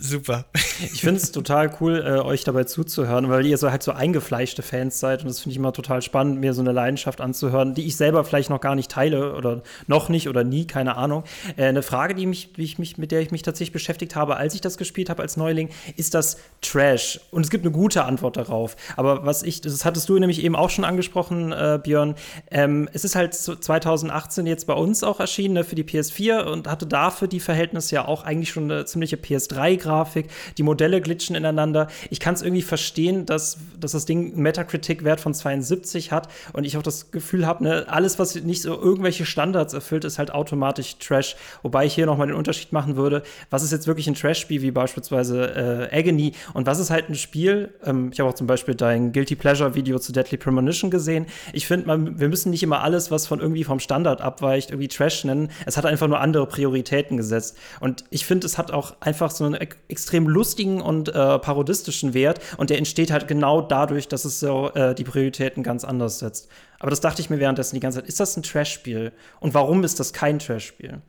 [0.00, 0.44] super.
[0.80, 4.62] Ich finde es total cool, äh, euch dabei zuzuhören, weil ihr so halt so eingefleischte
[4.62, 7.86] Fans seid und das finde ich immer total spannend, mir so eine Leidenschaft anzuhören, die
[7.86, 11.24] ich selber vielleicht noch gar nicht teile oder noch nicht oder nie, keine Ahnung.
[11.56, 14.36] Äh, eine Frage, die mich, die ich mich, mit der ich mich tatsächlich beschäftigt habe,
[14.36, 17.20] als ich das gespielt habe als Neuling, ist das Trash?
[17.30, 18.76] Und es gibt eine gute Antwort darauf.
[18.96, 22.14] Aber was ich, das hattest du nämlich eben auch schon angesprochen, äh, Björn.
[22.50, 26.68] Ähm, es ist halt 2018 jetzt bei uns auch erschienen ne, für die PS4 und
[26.68, 31.34] hatte dafür die Verhältnisse ja auch eigentlich schon eine ziemliche PS3 Grafik, die Modelle glitschen
[31.34, 31.88] ineinander.
[32.10, 36.64] Ich kann es irgendwie verstehen, dass, dass das Ding einen Metacritic-Wert von 72 hat und
[36.64, 40.30] ich auch das Gefühl habe, ne, alles, was nicht so irgendwelche Standards erfüllt, ist halt
[40.30, 41.36] automatisch Trash.
[41.62, 44.70] Wobei ich hier nochmal den Unterschied machen würde, was ist jetzt wirklich ein Trash-Spiel, wie
[44.70, 48.74] beispielsweise äh, Agony und was ist halt ein Spiel, ähm, ich habe auch zum Beispiel
[48.74, 51.26] dein Guilty Pleasure-Video zu Deadly Premonition gesehen.
[51.54, 51.86] Ich finde,
[52.20, 55.50] wir müssen nicht immer alles, was von irgendwie vom Standard abweicht, irgendwie Trash nennen.
[55.64, 57.56] Es hat einfach nur andere Prioritäten gesetzt.
[57.80, 59.54] Und ich finde, es hat auch einfach so einen
[59.88, 62.40] extrem lustigen und äh, parodistischen Wert.
[62.56, 66.48] Und der entsteht halt genau dadurch, dass es so äh, die Prioritäten ganz anders setzt.
[66.78, 68.08] Aber das dachte ich mir währenddessen die ganze Zeit.
[68.08, 69.12] Ist das ein Trash-Spiel?
[69.40, 71.00] Und warum ist das kein Trash-Spiel?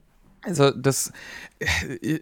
[0.41, 1.11] Also das,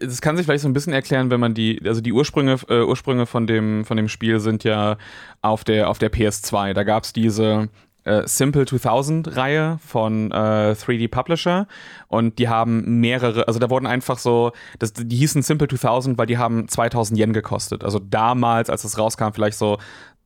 [0.00, 2.82] das kann sich vielleicht so ein bisschen erklären, wenn man die, also die Ursprünge, äh,
[2.82, 4.98] Ursprünge von dem, von dem Spiel sind ja
[5.40, 6.72] auf der, auf der PS2.
[6.72, 7.68] Da gab es diese
[8.08, 11.66] äh, Simple 2000 Reihe von äh, 3D Publisher
[12.08, 16.26] und die haben mehrere, also da wurden einfach so, das, die hießen Simple 2000, weil
[16.26, 17.84] die haben 2000 Yen gekostet.
[17.84, 19.78] Also damals, als es rauskam, vielleicht so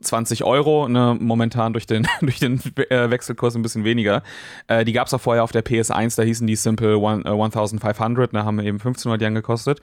[0.02, 4.22] 20 Euro, ne, momentan durch den, durch den äh, Wechselkurs ein bisschen weniger.
[4.66, 7.30] Äh, die gab es auch vorher auf der PS1, da hießen die Simple One, äh,
[7.30, 9.80] 1500, ne, haben eben 1500 Yen gekostet.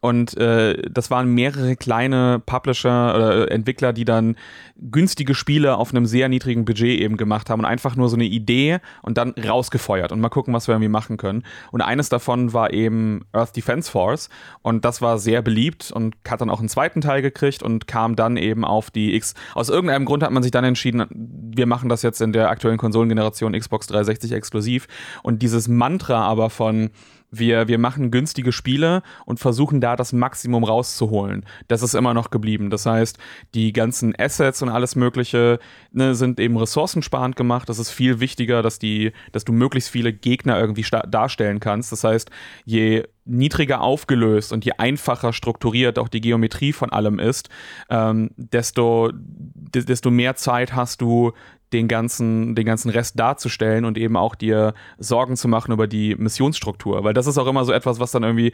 [0.00, 4.36] Und äh, das waren mehrere kleine Publisher oder äh, Entwickler, die dann
[4.76, 8.24] günstige Spiele auf einem sehr niedrigen Budget eben gemacht haben und einfach nur so eine
[8.24, 11.42] Idee und dann rausgefeuert und mal gucken, was wir irgendwie machen können.
[11.72, 14.28] Und eines davon war eben Earth Defense Force
[14.62, 18.14] und das war sehr beliebt und hat dann auch einen zweiten Teil gekriegt und kam
[18.14, 19.34] dann eben auf die X.
[19.54, 22.78] Aus irgendeinem Grund hat man sich dann entschieden, wir machen das jetzt in der aktuellen
[22.78, 24.86] Konsolengeneration Xbox 360 exklusiv
[25.24, 26.90] und dieses Mantra aber von
[27.30, 31.44] wir, wir machen günstige Spiele und versuchen da das Maximum rauszuholen.
[31.68, 32.70] Das ist immer noch geblieben.
[32.70, 33.18] Das heißt,
[33.54, 35.58] die ganzen Assets und alles Mögliche
[35.92, 37.68] ne, sind eben ressourcensparend gemacht.
[37.68, 41.92] Das ist viel wichtiger, dass, die, dass du möglichst viele Gegner irgendwie darstellen kannst.
[41.92, 42.30] Das heißt,
[42.64, 47.50] je niedriger aufgelöst und je einfacher strukturiert auch die Geometrie von allem ist,
[47.90, 51.32] ähm, desto, desto mehr Zeit hast du,
[51.72, 56.14] den ganzen, den ganzen Rest darzustellen und eben auch dir Sorgen zu machen über die
[56.16, 57.04] Missionsstruktur.
[57.04, 58.52] Weil das ist auch immer so etwas, was dann irgendwie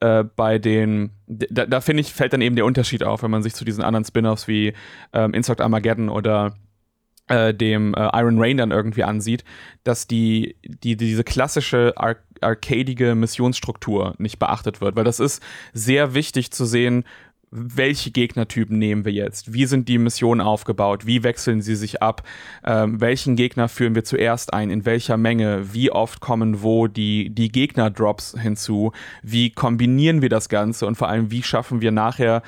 [0.00, 3.42] äh, bei den, da, da finde ich, fällt dann eben der Unterschied auf, wenn man
[3.42, 4.74] sich zu diesen anderen Spin-offs wie
[5.12, 6.54] ähm, Insect Armageddon oder
[7.28, 9.44] äh, dem äh, Iron Rain dann irgendwie ansieht,
[9.84, 14.96] dass die, die diese klassische ar arcadige Missionsstruktur nicht beachtet wird.
[14.96, 15.40] Weil das ist
[15.72, 17.04] sehr wichtig zu sehen,
[17.52, 19.52] welche Gegnertypen nehmen wir jetzt?
[19.52, 21.06] Wie sind die Missionen aufgebaut?
[21.06, 22.22] Wie wechseln sie sich ab?
[22.64, 24.70] Ähm, welchen Gegner führen wir zuerst ein?
[24.70, 25.74] In welcher Menge?
[25.74, 28.92] Wie oft kommen wo die, die Gegner-Drops hinzu?
[29.22, 30.86] Wie kombinieren wir das Ganze?
[30.86, 32.42] Und vor allem, wie schaffen wir nachher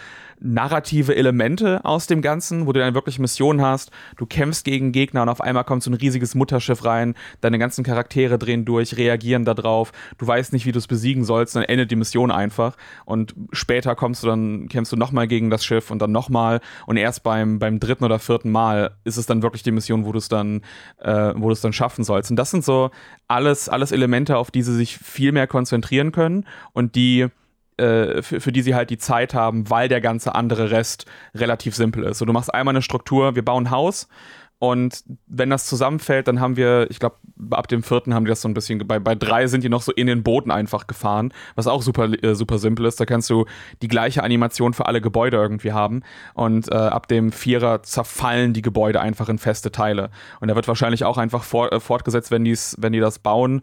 [0.44, 5.22] narrative Elemente aus dem Ganzen, wo du dann wirklich Missionen hast, du kämpfst gegen Gegner
[5.22, 9.46] und auf einmal kommt so ein riesiges Mutterschiff rein, deine ganzen Charaktere drehen durch, reagieren
[9.46, 12.76] darauf, du weißt nicht, wie du es besiegen sollst, dann endet die Mission einfach.
[13.06, 16.60] Und später kommst du dann, kämpfst du nochmal gegen das Schiff und dann nochmal.
[16.86, 20.12] Und erst beim, beim dritten oder vierten Mal ist es dann wirklich die Mission, wo
[20.12, 20.60] du es dann,
[20.98, 22.30] äh, wo du es dann schaffen sollst.
[22.30, 22.90] Und das sind so
[23.28, 27.28] alles, alles Elemente, auf die sie sich viel mehr konzentrieren können und die
[27.76, 31.74] äh, für, für, die sie halt die Zeit haben, weil der ganze andere Rest relativ
[31.74, 32.18] simpel ist.
[32.18, 34.08] So, du machst einmal eine Struktur, wir bauen ein Haus
[34.58, 37.16] und wenn das zusammenfällt, dann haben wir, ich glaube,
[37.50, 39.82] ab dem vierten haben die das so ein bisschen, bei, bei drei sind die noch
[39.82, 42.98] so in den Boden einfach gefahren, was auch super, äh, super simpel ist.
[42.98, 43.46] Da kannst du
[43.82, 46.02] die gleiche Animation für alle Gebäude irgendwie haben.
[46.32, 50.08] Und äh, ab dem Vierer zerfallen die Gebäude einfach in feste Teile.
[50.40, 53.60] Und da wird wahrscheinlich auch einfach for, äh, fortgesetzt, wenn, wenn die das bauen,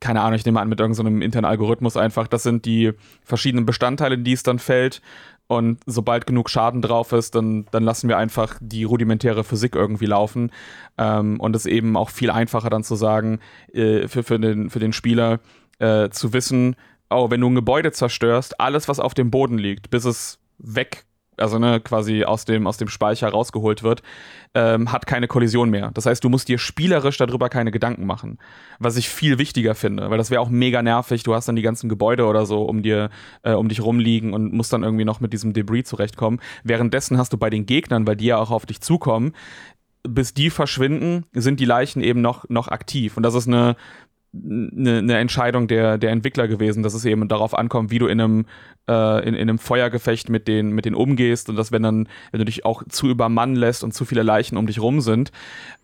[0.00, 2.92] keine Ahnung, ich nehme an, mit irgendeinem so internen Algorithmus einfach, das sind die
[3.24, 5.02] verschiedenen Bestandteile, in die es dann fällt.
[5.48, 10.04] Und sobald genug Schaden drauf ist, dann, dann lassen wir einfach die rudimentäre Physik irgendwie
[10.04, 10.52] laufen.
[10.98, 13.40] Ähm, und es ist eben auch viel einfacher dann zu sagen,
[13.72, 15.40] äh, für, für, den, für den Spieler
[15.78, 16.76] äh, zu wissen,
[17.08, 21.06] oh, wenn du ein Gebäude zerstörst, alles, was auf dem Boden liegt, bis es weg
[21.38, 24.02] also ne, quasi aus dem, aus dem Speicher rausgeholt wird,
[24.54, 25.90] ähm, hat keine Kollision mehr.
[25.94, 28.38] Das heißt, du musst dir spielerisch darüber keine Gedanken machen.
[28.78, 31.22] Was ich viel wichtiger finde, weil das wäre auch mega nervig.
[31.22, 33.10] Du hast dann die ganzen Gebäude oder so um dir,
[33.42, 36.40] äh, um dich rumliegen und musst dann irgendwie noch mit diesem Debris zurechtkommen.
[36.64, 39.32] Währenddessen hast du bei den Gegnern, weil die ja auch auf dich zukommen,
[40.02, 43.16] bis die verschwinden, sind die Leichen eben noch, noch aktiv.
[43.16, 43.76] Und das ist eine,
[44.34, 48.20] eine, eine Entscheidung der, der Entwickler gewesen, dass es eben darauf ankommt, wie du in
[48.20, 48.46] einem,
[48.86, 52.38] äh, in, in einem Feuergefecht mit den, mit denen umgehst und dass wenn dann, wenn
[52.38, 55.32] du dich auch zu übermannen lässt und zu viele Leichen um dich rum sind,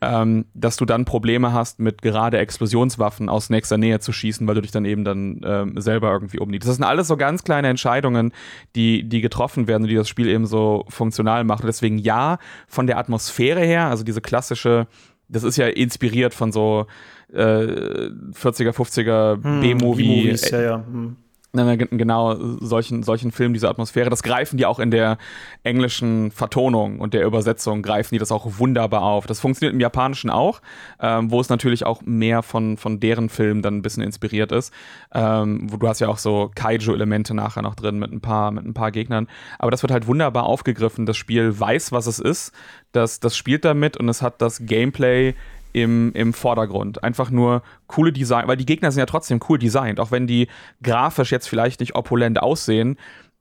[0.03, 4.57] ähm, dass du dann Probleme hast, mit gerade Explosionswaffen aus nächster Nähe zu schießen, weil
[4.57, 6.69] du dich dann eben dann ähm, selber irgendwie umniedest.
[6.69, 8.33] Das sind alles so ganz kleine Entscheidungen,
[8.77, 11.65] die, die getroffen werden und die das Spiel eben so funktional machen.
[11.67, 14.87] Deswegen ja, von der Atmosphäre her, also diese klassische
[15.29, 16.87] das ist ja inspiriert von so
[17.35, 20.35] äh, 40er, 50er hm, B-Movie.
[20.51, 20.85] Ja, ja.
[20.87, 21.17] Hm.
[21.53, 24.11] genau solchen, solchen Filmen, diese Atmosphäre.
[24.11, 25.19] Das greifen die auch in der
[25.63, 29.27] englischen Vertonung und der Übersetzung, greifen die das auch wunderbar auf.
[29.27, 30.61] Das funktioniert im Japanischen auch,
[31.01, 34.73] ähm, wo es natürlich auch mehr von, von deren Filmen dann ein bisschen inspiriert ist.
[35.13, 38.65] Ähm, wo du hast ja auch so Kaiju-Elemente nachher noch drin mit ein, paar, mit
[38.65, 39.29] ein paar Gegnern.
[39.59, 41.07] Aber das wird halt wunderbar aufgegriffen.
[41.07, 42.53] Das Spiel weiß, was es ist.
[42.93, 45.35] Das, das spielt damit und es hat das Gameplay
[45.75, 47.05] im, im Vordergrund.
[47.05, 50.49] Einfach nur coole Design, weil die Gegner sind ja trotzdem cool designt, auch wenn die
[50.83, 52.97] grafisch jetzt vielleicht nicht opulent aussehen,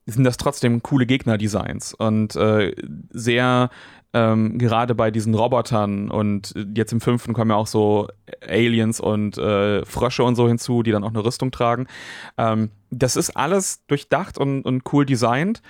[0.05, 2.75] sind das trotzdem coole Gegner-Designs und äh,
[3.11, 3.69] sehr
[4.13, 8.07] ähm, gerade bei diesen Robotern und jetzt im fünften kommen ja auch so
[8.47, 11.87] Aliens und äh, Frösche und so hinzu, die dann auch eine Rüstung tragen.
[12.37, 15.61] Ähm, das ist alles durchdacht und, und cool designt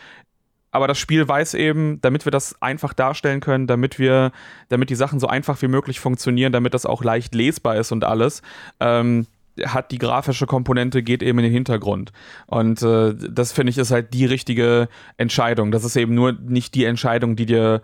[0.74, 4.32] aber das Spiel weiß eben, damit wir das einfach darstellen können, damit wir,
[4.70, 8.04] damit die Sachen so einfach wie möglich funktionieren, damit das auch leicht lesbar ist und
[8.04, 8.42] alles,
[8.80, 9.28] ähm,
[9.64, 12.12] hat die grafische Komponente geht eben in den Hintergrund.
[12.48, 15.72] Und äh, das finde ich ist halt die richtige Entscheidung.
[15.72, 17.84] Das ist eben nur nicht die Entscheidung, die dir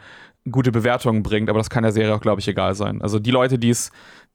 [0.50, 3.04] gute Bewertungen bringt, aber das kann der Serie auch, glaube ich, egal sein.
[3.04, 3.92] Also die Leute, die es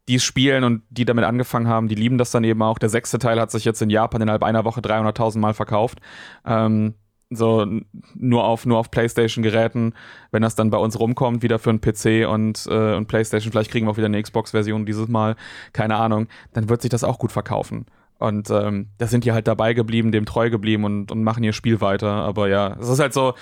[0.08, 2.78] die spielen und die damit angefangen haben, die lieben das dann eben auch.
[2.78, 5.98] Der sechste Teil hat sich jetzt in Japan innerhalb einer Woche 300.000 Mal verkauft.
[6.44, 6.94] Ähm,
[7.30, 7.66] so
[8.14, 9.94] nur auf, nur auf PlayStation-Geräten,
[10.30, 13.70] wenn das dann bei uns rumkommt, wieder für einen PC und, äh, und PlayStation, vielleicht
[13.70, 15.36] kriegen wir auch wieder eine Xbox-Version dieses Mal,
[15.72, 17.86] keine Ahnung, dann wird sich das auch gut verkaufen.
[18.18, 21.52] Und ähm, da sind die halt dabei geblieben, dem treu geblieben und, und machen ihr
[21.52, 22.08] Spiel weiter.
[22.08, 23.34] Aber ja, es ist halt so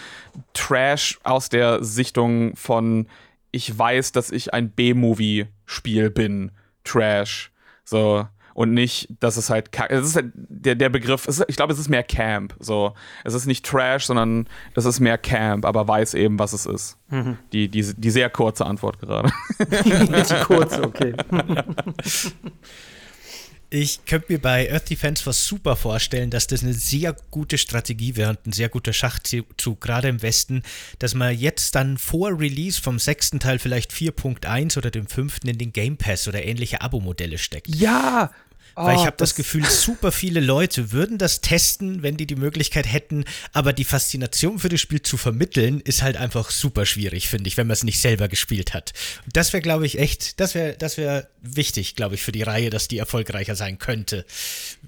[0.55, 3.07] Trash aus der Sichtung von,
[3.51, 6.53] ich weiß, dass ich ein B-Movie-Spiel bin.
[6.85, 7.53] Trash.
[7.85, 11.73] So, und nicht, dass es halt, es ist halt der, der Begriff, ist, ich glaube,
[11.73, 12.95] es ist mehr Camp, so.
[13.25, 16.99] Es ist nicht Trash, sondern das ist mehr Camp, aber weiß eben, was es ist.
[17.09, 17.39] Mhm.
[17.53, 19.33] Die, die, die sehr kurze Antwort gerade.
[19.59, 21.15] die kurze, okay.
[23.75, 28.17] Ich könnte mir bei Earth Defense was super vorstellen, dass das eine sehr gute Strategie
[28.17, 30.63] wäre und ein sehr guter Schachzug, gerade im Westen,
[30.99, 35.57] dass man jetzt dann vor Release vom sechsten Teil vielleicht 4.1 oder dem fünften in
[35.57, 37.75] den Game Pass oder ähnliche Abo-Modelle steckt.
[37.75, 38.31] Ja,
[38.75, 42.27] weil ich oh, habe das, das Gefühl, super viele Leute würden das testen, wenn die
[42.27, 46.87] die Möglichkeit hätten, aber die Faszination für das Spiel zu vermitteln, ist halt einfach super
[46.87, 48.93] schwierig, finde ich, wenn man es nicht selber gespielt hat.
[49.25, 52.43] Und das wäre, glaube ich, echt, das wäre das wär wichtig, glaube ich, für die
[52.43, 54.25] Reihe, dass die erfolgreicher sein könnte.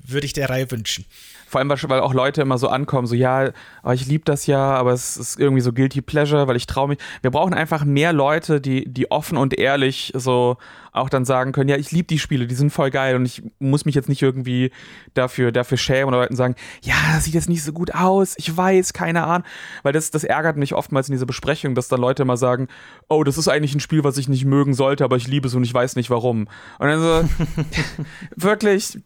[0.07, 1.05] Würde ich der Reihe wünschen.
[1.47, 3.53] Vor allem, weil auch Leute immer so ankommen, so ja,
[3.85, 6.89] oh, ich liebe das ja, aber es ist irgendwie so guilty pleasure, weil ich traue
[6.89, 6.99] mich.
[7.23, 10.57] Wir brauchen einfach mehr Leute, die, die offen und ehrlich so
[10.95, 13.43] auch dann sagen können, ja, ich liebe die Spiele, die sind voll geil und ich
[13.59, 14.71] muss mich jetzt nicht irgendwie
[15.13, 18.57] dafür, dafür schämen oder Leuten sagen, ja, das sieht jetzt nicht so gut aus, ich
[18.57, 19.47] weiß, keine Ahnung.
[19.83, 22.69] Weil das, das ärgert mich oftmals in dieser Besprechung, dass dann Leute immer sagen,
[23.09, 25.55] oh, das ist eigentlich ein Spiel, was ich nicht mögen sollte, aber ich liebe es
[25.55, 26.49] und ich weiß nicht warum.
[26.79, 27.29] Und dann so,
[28.37, 28.99] wirklich,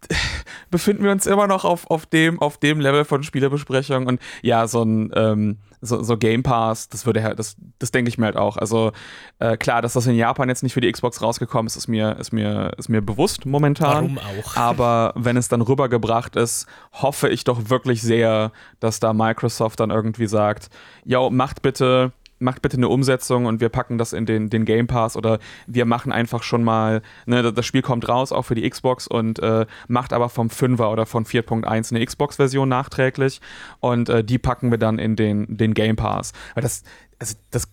[0.71, 4.69] befinden wir uns immer noch auf, auf, dem, auf dem Level von Spielebesprechung und ja,
[4.69, 8.37] so ein, ähm, so, so, Game Pass, das würde das, das denke ich mir halt
[8.37, 8.57] auch.
[8.57, 8.93] Also
[9.39, 12.17] äh, klar, dass das in Japan jetzt nicht für die Xbox rausgekommen ist, ist mir,
[12.19, 14.17] ist mir, ist mir bewusst momentan.
[14.17, 14.57] Warum auch?
[14.57, 19.91] Aber wenn es dann rübergebracht ist, hoffe ich doch wirklich sehr, dass da Microsoft dann
[19.91, 20.71] irgendwie sagt,
[21.05, 24.87] yo, macht bitte macht bitte eine Umsetzung und wir packen das in den, den Game
[24.87, 28.69] Pass oder wir machen einfach schon mal, ne, das Spiel kommt raus, auch für die
[28.69, 33.41] Xbox und äh, macht aber vom 5er oder von 4.1 eine Xbox-Version nachträglich
[33.81, 36.33] und äh, die packen wir dann in den, den Game Pass.
[36.55, 36.83] Weil das,
[37.19, 37.69] also das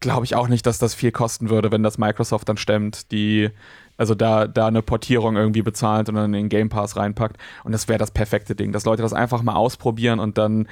[0.00, 3.50] glaube ich auch nicht, dass das viel kosten würde, wenn das Microsoft dann stemmt, die
[3.96, 7.36] also da, da eine Portierung irgendwie bezahlt und dann in den Game Pass reinpackt.
[7.64, 10.68] Und das wäre das perfekte Ding, dass Leute das einfach mal ausprobieren und dann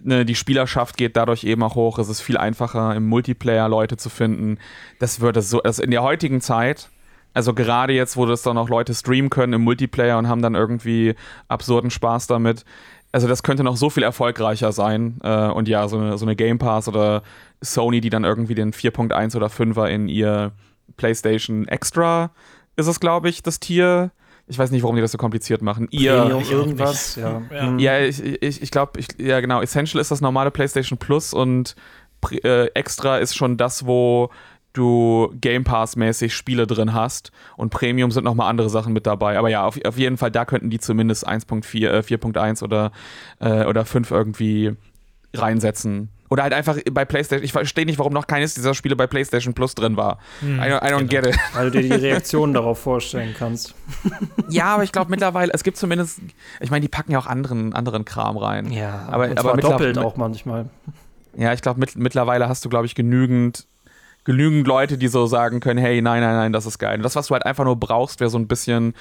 [0.00, 1.98] ne, die Spielerschaft geht dadurch eben auch hoch.
[1.98, 4.58] Es ist viel einfacher, im Multiplayer Leute zu finden.
[4.98, 6.90] Das würde so, also in der heutigen Zeit,
[7.32, 10.54] also gerade jetzt, wo das dann auch Leute streamen können im Multiplayer und haben dann
[10.54, 11.14] irgendwie
[11.48, 12.64] absurden Spaß damit.
[13.12, 15.18] Also das könnte noch so viel erfolgreicher sein.
[15.22, 17.22] Äh, und ja, so eine, so eine Game Pass oder
[17.60, 20.52] Sony, die dann irgendwie den 4.1 oder 5er in ihr
[20.96, 22.30] PlayStation Extra
[22.76, 24.10] ist es, glaube ich, das Tier
[24.46, 25.88] ich weiß nicht, warum die das so kompliziert machen.
[25.90, 27.42] Ihr Premium irgendwas, ja.
[27.50, 31.32] Ja, ja ich, ich, ich glaube, ich, ja genau, Essential ist das normale PlayStation Plus
[31.32, 31.74] und
[32.42, 34.30] äh, Extra ist schon das, wo
[34.74, 39.38] du Game Pass-mäßig Spiele drin hast und Premium sind nochmal andere Sachen mit dabei.
[39.38, 42.92] Aber ja, auf, auf jeden Fall, da könnten die zumindest 1.4, äh, 4.1 oder,
[43.40, 44.72] äh, oder 5 irgendwie
[45.32, 46.10] reinsetzen.
[46.34, 47.44] Oder halt einfach bei PlayStation.
[47.44, 50.18] Ich verstehe nicht, warum noch keines dieser Spiele bei PlayStation Plus drin war.
[50.40, 51.22] Hm, I, don't, I don't genau.
[51.22, 51.38] get it.
[51.54, 53.72] Weil du dir die Reaktionen darauf vorstellen kannst.
[54.48, 56.18] Ja, aber ich glaube mittlerweile, es gibt zumindest,
[56.58, 58.72] ich meine, die packen ja auch anderen, anderen Kram rein.
[58.72, 60.70] Ja, aber, und aber doppelt auch manchmal.
[61.36, 63.68] Ja, ich glaube, mit, mittlerweile hast du, glaube ich, genügend,
[64.24, 66.96] genügend Leute, die so sagen können, hey, nein, nein, nein, das ist geil.
[66.96, 68.94] Und das, was du halt einfach nur brauchst, wäre so ein bisschen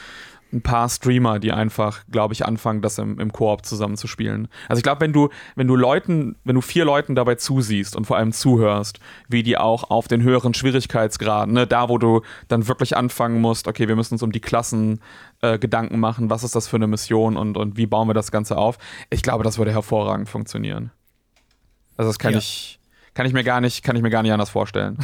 [0.54, 4.47] ein paar Streamer, die einfach, glaube ich, anfangen, das im, im Koop zusammenzuspielen.
[4.70, 8.06] Also ich glaube, wenn du, wenn du Leuten, wenn du vier Leuten dabei zusiehst und
[8.06, 12.68] vor allem zuhörst, wie die auch auf den höheren Schwierigkeitsgraden, ne, da wo du dann
[12.68, 14.99] wirklich anfangen musst, okay, wir müssen uns um die Klassen
[15.41, 18.32] äh, Gedanken machen, was ist das für eine Mission und, und wie bauen wir das
[18.32, 18.78] Ganze auf.
[19.10, 20.91] Ich glaube, das würde hervorragend funktionieren.
[21.97, 22.39] Also das kann ja.
[22.39, 22.80] ich
[23.14, 24.97] kann ich mir gar nicht, kann ich mir gar nicht anders vorstellen.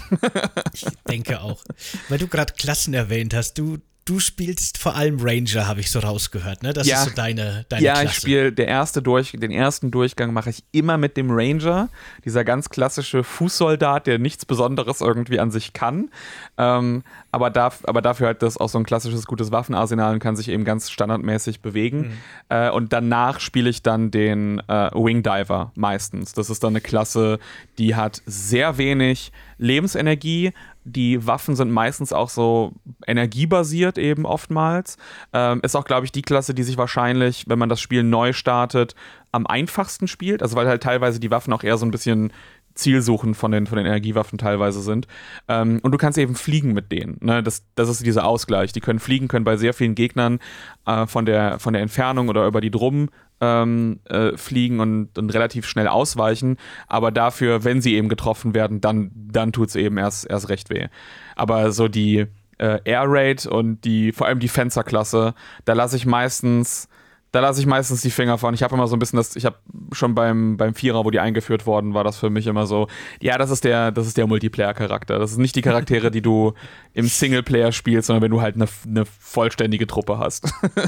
[0.73, 1.63] ich denke auch.
[2.09, 3.77] Weil du gerade Klassen erwähnt hast, du,
[4.09, 6.73] du spielst vor allem Ranger, habe ich so rausgehört, ne?
[6.73, 6.97] Das ja.
[6.97, 8.07] ist so deine, deine ja, Klasse.
[8.07, 11.89] ich spiele der erste durch, den ersten Durchgang mache ich immer mit dem Ranger,
[12.25, 16.09] dieser ganz klassische Fußsoldat, der nichts Besonderes irgendwie an sich kann,
[16.57, 20.35] ähm, aber, darf, aber dafür hat das auch so ein klassisches gutes Waffenarsenal und kann
[20.35, 21.99] sich eben ganz standardmäßig bewegen.
[21.99, 22.11] Mhm.
[22.49, 26.33] Äh, und danach spiele ich dann den äh, Wing Diver meistens.
[26.33, 27.37] Das ist dann eine Klasse,
[27.77, 30.53] die hat sehr wenig Lebensenergie,
[30.91, 32.73] die Waffen sind meistens auch so
[33.07, 34.97] energiebasiert eben oftmals.
[35.33, 38.33] Ähm, ist auch, glaube ich, die Klasse, die sich wahrscheinlich, wenn man das Spiel neu
[38.33, 38.95] startet,
[39.31, 40.41] am einfachsten spielt.
[40.41, 42.33] Also weil halt teilweise die Waffen auch eher so ein bisschen
[42.79, 45.07] zielsuchend von den, von den Energiewaffen teilweise sind.
[45.47, 47.17] Ähm, und du kannst eben fliegen mit denen.
[47.21, 47.43] Ne?
[47.43, 48.73] Das, das ist dieser Ausgleich.
[48.73, 50.39] Die können fliegen, können bei sehr vielen Gegnern
[50.85, 53.09] äh, von, der, von der Entfernung oder über die Drum
[53.41, 56.57] ähm, äh, fliegen und, und, relativ schnell ausweichen.
[56.87, 60.69] Aber dafür, wenn sie eben getroffen werden, dann, dann tut es eben erst, erst recht
[60.69, 60.87] weh.
[61.35, 62.27] Aber so die
[62.57, 65.33] äh, Air Raid und die, vor allem die Fencerklasse,
[65.65, 66.88] da lasse ich meistens
[67.31, 68.53] da lasse ich meistens die Finger von.
[68.53, 69.57] Ich habe immer so ein bisschen das, ich habe
[69.91, 72.87] schon beim, beim Vierer, wo die eingeführt worden, war das für mich immer so,
[73.21, 75.19] ja, das ist der, das ist der Multiplayer-Charakter.
[75.19, 76.53] Das sind nicht die Charaktere, die du
[76.93, 80.51] im Singleplayer spielst, sondern wenn du halt eine, eine vollständige Truppe hast.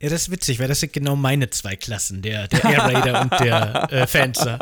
[0.00, 3.20] Ja, das ist witzig, weil das sind genau meine zwei Klassen, der, der Air Raider
[3.20, 4.60] und der äh, Fencer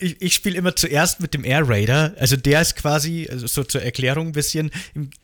[0.00, 2.14] ich, ich spiele immer zuerst mit dem Air Raider.
[2.18, 4.70] Also der ist quasi, also so zur Erklärung ein bisschen,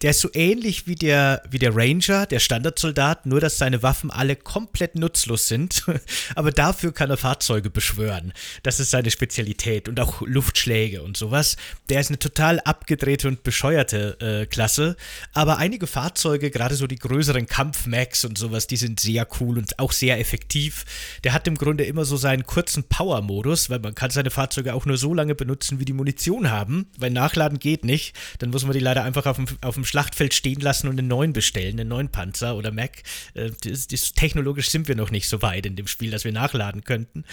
[0.02, 4.10] der ist so ähnlich wie der, wie der Ranger, der Standardsoldat, nur dass seine Waffen
[4.10, 5.84] alle komplett nutzlos sind.
[6.34, 8.32] Aber dafür kann er Fahrzeuge beschwören.
[8.62, 11.56] Das ist seine Spezialität und auch Luftschläge und sowas.
[11.88, 14.96] Der ist eine total abgedrehte und bescheuerte äh, Klasse.
[15.32, 19.78] Aber einige Fahrzeuge, gerade so die größeren Kampfmax und sowas, die sind sehr cool und
[19.78, 20.84] auch sehr effektiv.
[21.24, 24.74] Der hat im Grunde immer so seinen kurzen Power-Modus, weil man kann seine Fahrzeuge Fahrzeuge
[24.74, 28.14] auch nur so lange benutzen, wie die Munition haben, weil Nachladen geht nicht.
[28.38, 31.08] Dann muss man die leider einfach auf dem, auf dem Schlachtfeld stehen lassen und einen
[31.08, 33.02] neuen bestellen, einen neuen Panzer oder Mac.
[33.34, 36.32] Äh, das, das, technologisch sind wir noch nicht so weit in dem Spiel, dass wir
[36.32, 37.24] nachladen könnten.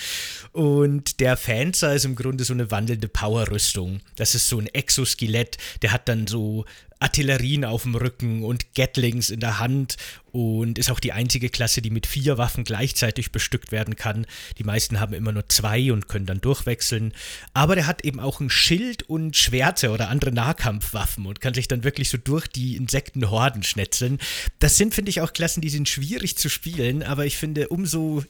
[0.51, 3.99] Und der Fanzer ist im Grunde so eine wandelnde Powerrüstung.
[4.15, 6.65] Das ist so ein Exoskelett, der hat dann so
[6.99, 9.97] Artillerien auf dem Rücken und Gatlings in der Hand
[10.31, 14.27] und ist auch die einzige Klasse, die mit vier Waffen gleichzeitig bestückt werden kann.
[14.57, 17.13] Die meisten haben immer nur zwei und können dann durchwechseln.
[17.53, 21.67] Aber der hat eben auch ein Schild und Schwerte oder andere Nahkampfwaffen und kann sich
[21.67, 24.19] dann wirklich so durch die Insektenhorden schnetzeln.
[24.59, 28.23] Das sind, finde ich, auch Klassen, die sind schwierig zu spielen, aber ich finde, umso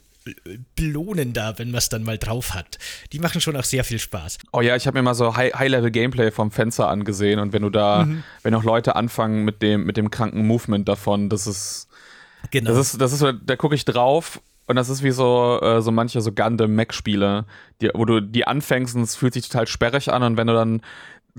[0.76, 2.78] belohnender, wenn man es dann mal drauf hat.
[3.14, 4.38] Die machen schon auch sehr viel Spaß.
[4.52, 8.06] Oh ja, ich habe mir mal so High-Level-Gameplay vom Fenster angesehen und wenn du da,
[8.06, 8.24] mhm.
[8.44, 11.88] wenn auch Leute anfangen mit dem, mit dem kranken Movement davon, das ist.
[12.52, 12.70] Genau.
[12.70, 15.92] Das ist, das ist, da gucke ich drauf und das ist wie so, äh, so
[15.92, 17.46] manche so Gundam-Mac-Spiele,
[17.94, 20.82] wo du die anfängst und es fühlt sich total sperrig an und wenn du dann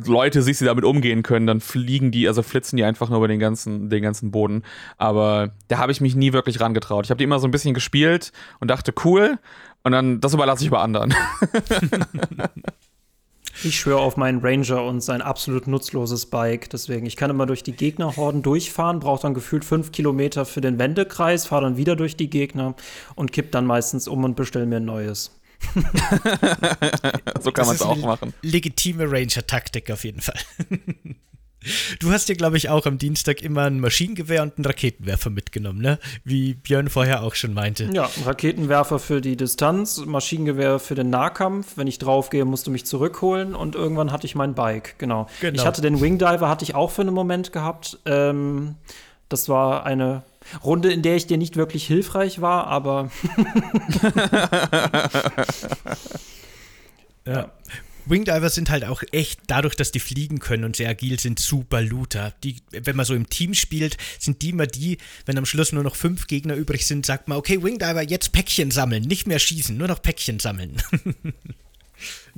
[0.06, 3.28] Leute siehst, die damit umgehen können, dann fliegen die, also flitzen die einfach nur über
[3.28, 4.62] den ganzen, den ganzen Boden.
[4.96, 7.06] Aber da habe ich mich nie wirklich rangetraut.
[7.06, 9.38] Ich habe die immer so ein bisschen gespielt und dachte, cool.
[9.82, 11.14] Und dann, das überlasse ich bei anderen.
[13.64, 16.70] Ich schwöre auf meinen Ranger und sein absolut nutzloses Bike.
[16.70, 20.78] Deswegen, ich kann immer durch die Gegnerhorden durchfahren, brauche dann gefühlt fünf Kilometer für den
[20.78, 22.76] Wendekreis, fahre dann wieder durch die Gegner
[23.16, 25.37] und kipp dann meistens um und bestelle mir ein neues.
[27.40, 28.34] so kann man es auch machen.
[28.42, 30.38] Legitime Ranger-Taktik auf jeden Fall.
[31.98, 35.80] Du hast dir, glaube ich, auch am Dienstag immer ein Maschinengewehr und einen Raketenwerfer mitgenommen,
[35.80, 35.98] ne?
[36.24, 37.90] Wie Björn vorher auch schon meinte.
[37.92, 41.76] Ja, Raketenwerfer für die Distanz, Maschinengewehr für den Nahkampf.
[41.76, 45.26] Wenn ich draufgehe, musst du mich zurückholen und irgendwann hatte ich mein Bike, genau.
[45.40, 45.60] genau.
[45.60, 47.98] Ich hatte den Wingdiver, hatte ich auch für einen Moment gehabt.
[48.06, 48.76] Ähm,
[49.28, 50.22] das war eine
[50.64, 53.10] Runde, in der ich dir nicht wirklich hilfreich war, aber.
[57.26, 57.52] ja.
[58.06, 61.82] Wingdivers sind halt auch echt, dadurch, dass die fliegen können und sehr agil sind, super
[61.82, 62.32] Looter.
[62.42, 65.82] Die, wenn man so im Team spielt, sind die immer die, wenn am Schluss nur
[65.82, 69.76] noch fünf Gegner übrig sind, sagt man, okay, Wingdiver, jetzt Päckchen sammeln, nicht mehr schießen,
[69.76, 70.82] nur noch Päckchen sammeln.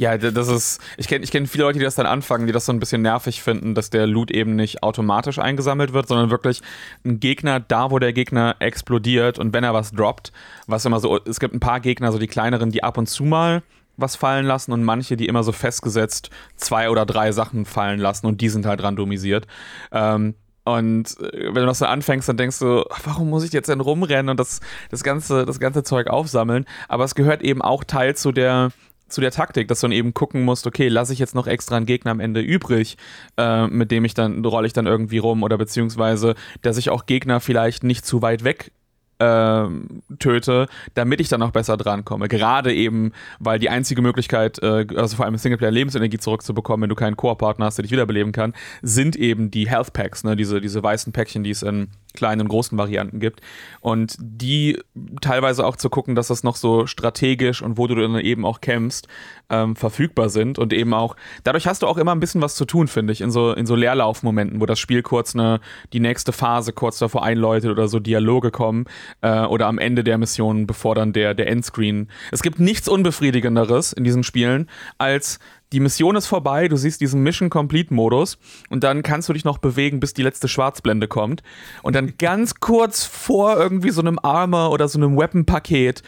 [0.01, 2.65] Ja, das ist, ich kenne ich kenn viele Leute, die das dann anfangen, die das
[2.65, 6.63] so ein bisschen nervig finden, dass der Loot eben nicht automatisch eingesammelt wird, sondern wirklich
[7.05, 10.33] ein Gegner da, wo der Gegner explodiert und wenn er was droppt,
[10.67, 13.25] was immer so, es gibt ein paar Gegner, so die kleineren, die ab und zu
[13.25, 13.63] mal
[13.99, 18.27] was fallen lassen und manche, die immer so festgesetzt zwei oder drei Sachen fallen lassen
[18.27, 19.47] und die sind halt randomisiert.
[19.93, 20.35] Ähm,
[20.65, 23.81] Und äh, wenn du noch so anfängst, dann denkst du, warum muss ich jetzt denn
[23.81, 26.65] rumrennen und das, das, ganze, das ganze Zeug aufsammeln?
[26.89, 28.71] Aber es gehört eben auch Teil zu der,
[29.13, 31.77] zu der Taktik, dass du dann eben gucken musst, okay, lasse ich jetzt noch extra
[31.77, 32.97] einen Gegner am Ende übrig,
[33.37, 37.07] äh, mit dem ich dann, rolle ich dann irgendwie rum oder beziehungsweise, dass ich auch
[37.07, 38.73] Gegner vielleicht nicht zu weit weg
[39.21, 42.29] ähm, töte, damit ich dann noch besser drankomme.
[42.29, 46.97] Gerade eben, weil die einzige Möglichkeit, äh, also vor allem Singleplayer Lebensenergie zurückzubekommen, wenn du
[46.97, 50.37] keinen Koop-Partner hast, der dich wiederbeleben kann, sind eben die Health Packs, ne?
[50.37, 53.41] diese, diese weißen Päckchen, die es in kleinen und großen Varianten gibt.
[53.81, 54.79] Und die
[55.21, 58.61] teilweise auch zu gucken, dass das noch so strategisch und wo du dann eben auch
[58.61, 59.07] kämpfst,
[59.49, 60.59] ähm, verfügbar sind.
[60.59, 63.21] Und eben auch, dadurch hast du auch immer ein bisschen was zu tun, finde ich,
[63.21, 65.61] in so, in so Leerlaufmomenten, wo das Spiel kurz eine,
[65.93, 68.87] die nächste Phase kurz davor einläutet oder so Dialoge kommen
[69.23, 72.09] äh, oder am Ende der Mission, bevor dann der, der Endscreen.
[72.33, 75.39] Es gibt nichts Unbefriedigenderes in diesen Spielen, als
[75.73, 78.39] die Mission ist vorbei, du siehst diesen Mission Complete Modus
[78.71, 81.43] und dann kannst du dich noch bewegen, bis die letzte Schwarzblende kommt.
[81.83, 86.03] Und dann ganz kurz vor irgendwie so einem Armor oder so einem Weapon-Paket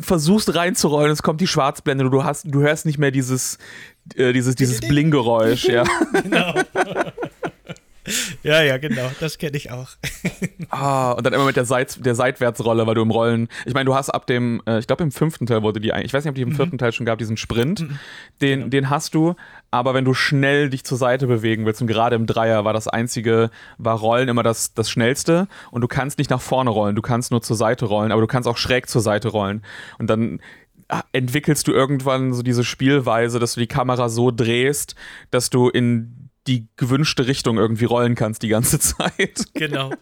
[0.00, 3.58] versuchst reinzurollen, es kommt die Schwarzblende und du hast, du hörst nicht mehr dieses,
[4.16, 5.84] äh, dieses, dieses Bling-Geräusch, ja.
[6.22, 6.54] Genau.
[8.42, 9.88] Ja, ja, genau, das kenne ich auch.
[10.70, 13.48] ah, und dann immer mit der, Seit der Seitwärtsrolle, weil du im Rollen.
[13.64, 16.12] Ich meine, du hast ab dem, äh, ich glaube im fünften Teil wurde die Ich
[16.12, 16.56] weiß nicht, ob die im mhm.
[16.56, 17.80] vierten Teil schon gab, diesen Sprint.
[17.80, 17.98] Mhm.
[18.40, 18.70] Den, genau.
[18.70, 19.34] den hast du,
[19.70, 22.88] aber wenn du schnell dich zur Seite bewegen willst, und gerade im Dreier war das
[22.88, 27.02] einzige, war Rollen immer das, das schnellste und du kannst nicht nach vorne rollen, du
[27.02, 29.62] kannst nur zur Seite rollen, aber du kannst auch schräg zur Seite rollen.
[29.98, 30.40] Und dann
[30.88, 34.94] ah, entwickelst du irgendwann so diese Spielweise, dass du die Kamera so drehst,
[35.30, 39.44] dass du in die gewünschte Richtung irgendwie rollen kannst die ganze Zeit.
[39.54, 39.92] Genau.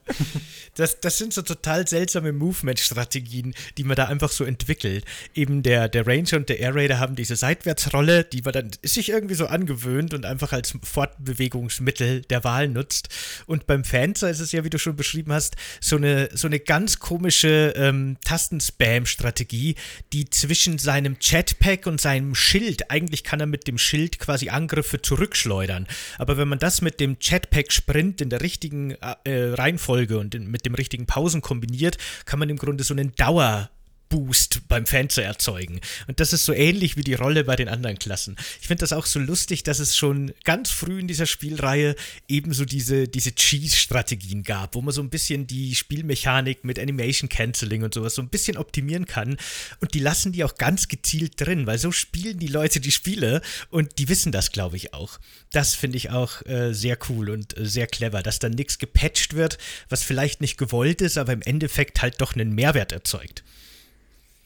[0.75, 5.05] Das, das sind so total seltsame Movement-Strategien, die man da einfach so entwickelt.
[5.35, 9.09] Eben der, der Ranger und der Air Raider haben diese Seitwärtsrolle, die man dann sich
[9.09, 13.09] irgendwie so angewöhnt und einfach als Fortbewegungsmittel der Wahl nutzt.
[13.47, 16.61] Und beim Fencer ist es ja, wie du schon beschrieben hast, so eine, so eine
[16.61, 19.77] ganz komische ähm, Tastenspam-Strategie,
[20.13, 25.01] die zwischen seinem Chatpack und seinem Schild, eigentlich kann er mit dem Schild quasi Angriffe
[25.01, 25.87] zurückschleudern.
[26.19, 30.51] Aber aber wenn man das mit dem Jetpack-Sprint in der richtigen äh, Reihenfolge und in,
[30.51, 33.70] mit dem richtigen Pausen kombiniert, kann man im Grunde so einen Dauer-
[34.09, 35.81] Boost beim Fenster erzeugen.
[36.07, 38.37] Und das ist so ähnlich wie die Rolle bei den anderen Klassen.
[38.61, 41.97] Ich finde das auch so lustig, dass es schon ganz früh in dieser Spielreihe
[42.29, 47.83] ebenso diese, diese Cheese-Strategien gab, wo man so ein bisschen die Spielmechanik mit Animation Canceling
[47.83, 49.37] und sowas so ein bisschen optimieren kann.
[49.81, 53.43] Und die lassen die auch ganz gezielt drin, weil so spielen die Leute die Spiele
[53.71, 55.19] und die wissen das, glaube ich, auch.
[55.51, 59.35] Das finde ich auch äh, sehr cool und äh, sehr clever, dass dann nichts gepatcht
[59.35, 63.45] wird, was vielleicht nicht gewollt ist, aber im Endeffekt halt doch einen Mehrwert erzeugt.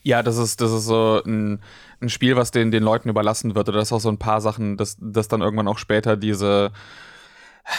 [0.03, 1.61] Ja, das ist, das ist so ein,
[2.01, 3.69] ein Spiel, was den, den Leuten überlassen wird.
[3.69, 6.73] Oder das ist auch so ein paar Sachen, dass, dass dann irgendwann auch später diese,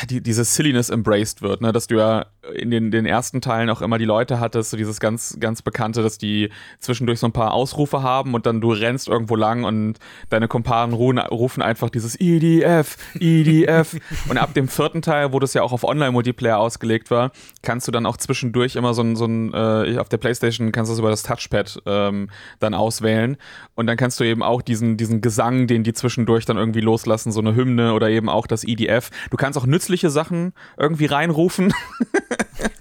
[0.10, 1.72] die, diese Silliness embraced wird, ne?
[1.72, 5.00] dass du ja in den, den ersten Teilen auch immer die Leute hattest, so dieses
[5.00, 9.08] ganz, ganz Bekannte, dass die zwischendurch so ein paar Ausrufe haben und dann du rennst
[9.08, 9.98] irgendwo lang und
[10.30, 13.98] deine Kumpanen rufen einfach dieses EDF, EDF.
[14.30, 17.32] und ab dem vierten Teil, wo das ja auch auf Online-Multiplayer ausgelegt war,
[17.62, 20.90] kannst du dann auch zwischendurch immer so ein, so ein äh, auf der Playstation kannst
[20.90, 22.30] du das über das Touchpad ähm,
[22.60, 23.38] dann auswählen
[23.76, 27.32] und dann kannst du eben auch diesen, diesen Gesang, den die zwischendurch dann irgendwie loslassen,
[27.32, 29.10] so eine Hymne oder eben auch das EDF.
[29.30, 31.74] Du kannst auch nützliche Sachen irgendwie reinrufen.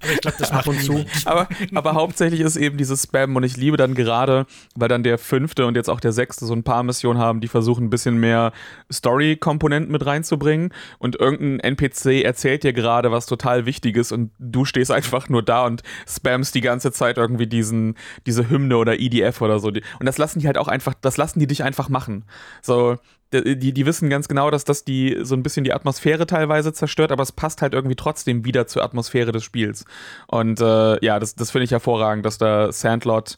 [0.02, 1.04] Aber ich glaube, das macht und zu.
[1.24, 5.18] Aber, aber hauptsächlich ist eben dieses Spam und ich liebe dann gerade, weil dann der
[5.18, 8.18] fünfte und jetzt auch der sechste so ein paar Missionen haben, die versuchen ein bisschen
[8.18, 8.52] mehr
[8.92, 14.90] Story-Komponenten mit reinzubringen und irgendein NPC erzählt dir gerade was total Wichtiges und du stehst
[14.90, 17.94] einfach nur da und spamst die ganze Zeit irgendwie diesen,
[18.26, 19.68] diese Hymne oder EDF oder so.
[19.68, 22.24] Und das lassen die halt auch einfach, das lassen die dich einfach machen.
[22.62, 22.96] So,
[23.32, 27.12] die, die wissen ganz genau, dass das die so ein bisschen die Atmosphäre teilweise zerstört,
[27.12, 29.84] aber es passt halt irgendwie trotzdem wieder zur Atmosphäre des Spiels.
[30.26, 33.36] Und äh, ja, das, das finde ich hervorragend, dass da Sandlot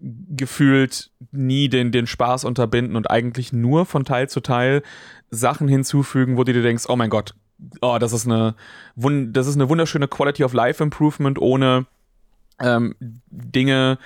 [0.00, 4.82] gefühlt nie den, den Spaß unterbinden und eigentlich nur von Teil zu Teil
[5.30, 7.34] Sachen hinzufügen, wo du dir denkst, oh mein Gott,
[7.80, 8.54] oh, das ist eine,
[8.96, 11.86] das ist eine wunderschöne Quality of Life Improvement ohne
[12.60, 12.94] ähm,
[13.30, 13.98] Dinge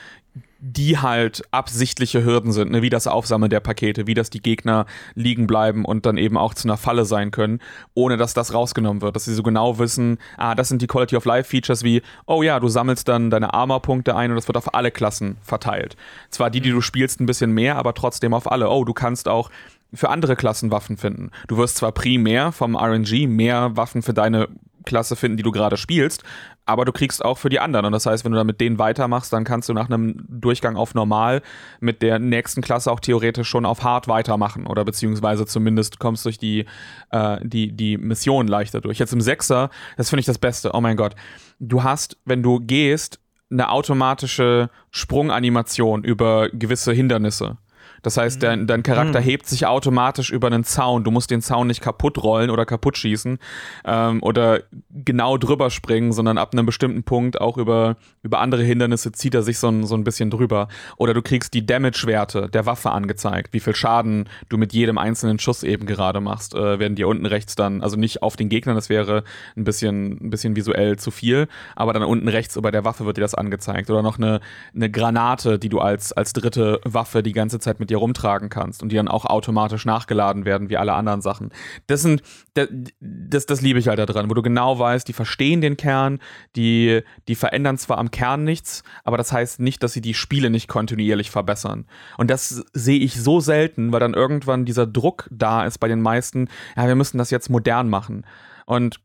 [0.61, 2.82] die halt absichtliche Hürden sind, ne?
[2.82, 6.52] wie das Aufsammeln der Pakete, wie das die Gegner liegen bleiben und dann eben auch
[6.52, 7.61] zu einer Falle sein können,
[7.94, 11.16] ohne dass das rausgenommen wird, dass sie so genau wissen, ah, das sind die Quality
[11.16, 14.56] of Life Features wie, oh ja, du sammelst dann deine Armor-Punkte ein und das wird
[14.56, 15.96] auf alle Klassen verteilt.
[16.30, 18.68] Zwar die, die du spielst, ein bisschen mehr, aber trotzdem auf alle.
[18.68, 19.50] Oh, du kannst auch
[19.94, 21.30] für andere Klassen Waffen finden.
[21.46, 24.48] Du wirst zwar primär vom RNG mehr Waffen für deine
[24.89, 26.24] Klasse finden, die du gerade spielst,
[26.66, 27.86] aber du kriegst auch für die anderen.
[27.86, 30.76] Und das heißt, wenn du dann mit denen weitermachst, dann kannst du nach einem Durchgang
[30.76, 31.43] auf normal
[31.78, 34.66] mit der nächsten Klasse auch theoretisch schon auf hart weitermachen.
[34.66, 36.66] Oder beziehungsweise zumindest kommst durch die,
[37.11, 38.99] äh, die, die Mission leichter durch.
[38.99, 40.72] Jetzt im Sechser, das finde ich das Beste.
[40.74, 41.14] Oh mein Gott.
[41.61, 43.20] Du hast, wenn du gehst,
[43.51, 47.57] eine automatische Sprunganimation über gewisse Hindernisse.
[48.03, 49.24] Das heißt, dein, dein Charakter mhm.
[49.24, 51.05] hebt sich automatisch über einen Zaun.
[51.05, 53.38] Du musst den Zaun nicht kaputt rollen oder kaputt schießen
[53.84, 59.12] ähm, oder genau drüber springen, sondern ab einem bestimmten Punkt auch über, über andere Hindernisse
[59.12, 60.68] zieht er sich so ein, so ein bisschen drüber.
[60.96, 65.38] Oder du kriegst die Damage-Werte der Waffe angezeigt, wie viel Schaden du mit jedem einzelnen
[65.38, 68.76] Schuss eben gerade machst, äh, werden dir unten rechts dann, also nicht auf den Gegnern,
[68.76, 69.24] das wäre
[69.57, 73.16] ein bisschen, ein bisschen visuell zu viel, aber dann unten rechts über der Waffe wird
[73.16, 73.90] dir das angezeigt.
[73.90, 74.40] Oder noch eine,
[74.74, 78.51] eine Granate, die du als, als dritte Waffe die ganze Zeit mit mit dir rumtragen
[78.51, 81.51] kannst und die dann auch automatisch nachgeladen werden wie alle anderen Sachen.
[81.86, 82.22] Das sind,
[82.55, 82.68] das,
[83.01, 86.18] das, das liebe ich halt daran, wo du genau weißt, die verstehen den Kern,
[86.55, 90.51] die, die verändern zwar am Kern nichts, aber das heißt nicht, dass sie die Spiele
[90.51, 91.86] nicht kontinuierlich verbessern.
[92.18, 96.03] Und das sehe ich so selten, weil dann irgendwann dieser Druck da ist bei den
[96.03, 98.26] meisten, ja, wir müssen das jetzt modern machen.
[98.66, 99.01] Und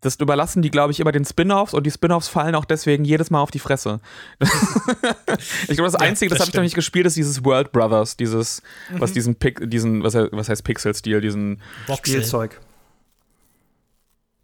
[0.00, 3.30] das überlassen die, glaube ich, immer den Spin-offs und die Spin-offs fallen auch deswegen jedes
[3.30, 4.00] Mal auf die Fresse.
[5.68, 7.72] ich glaube, das Einzige, ja, das, das habe ich noch nicht gespielt, ist dieses World
[7.72, 9.00] Brothers, dieses, mhm.
[9.00, 11.60] was diesen, Pic diesen, was, was heißt Pixel-Stil, diesen
[11.96, 12.60] Spielzeug.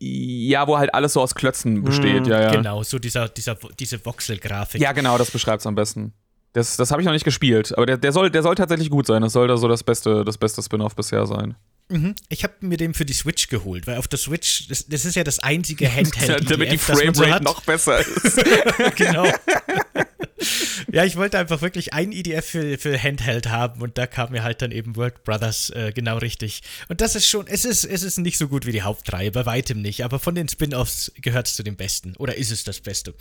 [0.01, 2.51] Ja, wo halt alles so aus Klötzen besteht, mhm, ja, ja.
[2.51, 4.80] Genau, so dieser, dieser, diese Voxel-Grafik.
[4.80, 6.12] Ja, genau, das beschreibt es am besten.
[6.53, 9.07] Das, das habe ich noch nicht gespielt, aber der, der, soll, der soll tatsächlich gut
[9.07, 9.22] sein.
[9.22, 11.55] Das soll da so das beste, das beste Spin-off bisher sein.
[11.89, 12.14] Mhm.
[12.28, 15.14] Ich habe mir den für die Switch geholt, weil auf der Switch, das, das ist
[15.14, 16.51] ja das einzige Handheld.
[16.51, 18.45] Damit die Framerate so noch besser ist.
[18.97, 19.26] genau.
[20.93, 24.43] ja, ich wollte einfach wirklich ein IDF für, für Handheld haben und da kam mir
[24.43, 26.62] halt dann eben World Brothers äh, genau richtig.
[26.89, 29.47] Und das ist schon, es ist, es ist nicht so gut wie die Hauptreihe, bei
[29.47, 32.14] weitem nicht, aber von den Spin-Offs gehört es zu den besten.
[32.16, 33.14] Oder ist es das Beste?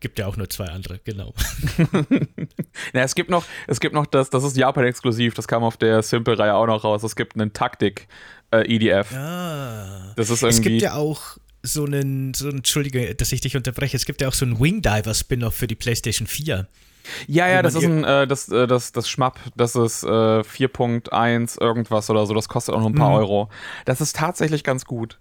[0.00, 1.34] Gibt ja auch nur zwei andere, genau.
[2.92, 6.02] Na, es gibt noch, es gibt noch das, das ist Japan-exklusiv, das kam auf der
[6.02, 7.02] Simple-Reihe auch noch raus.
[7.02, 9.12] Es gibt einen Taktik-EDF.
[9.12, 10.12] Äh, ah.
[10.16, 10.56] Das ist irgendwie.
[10.56, 14.20] Es gibt ja auch so einen, so einen, Entschuldige, dass ich dich unterbreche, es gibt
[14.20, 16.66] ja auch so einen Wingdiver-Spin-Off für die PlayStation 4.
[17.28, 21.60] Ja, ja, das ist ein, äh, das, äh, das, das Schmapp, das ist äh, 4.1
[21.60, 23.16] irgendwas oder so, das kostet auch nur ein paar mhm.
[23.16, 23.48] Euro.
[23.84, 25.18] Das ist tatsächlich ganz gut.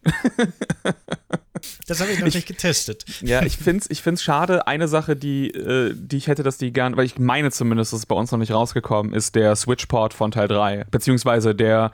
[1.87, 3.05] Das habe ich noch ich, nicht getestet.
[3.21, 4.67] Ja, ich finde es ich find's schade.
[4.67, 7.99] Eine Sache, die, äh, die ich hätte, dass die gern, weil ich meine zumindest, dass
[7.99, 10.85] es bei uns noch nicht rausgekommen ist, der Switchport von Teil 3.
[10.91, 11.91] Beziehungsweise der,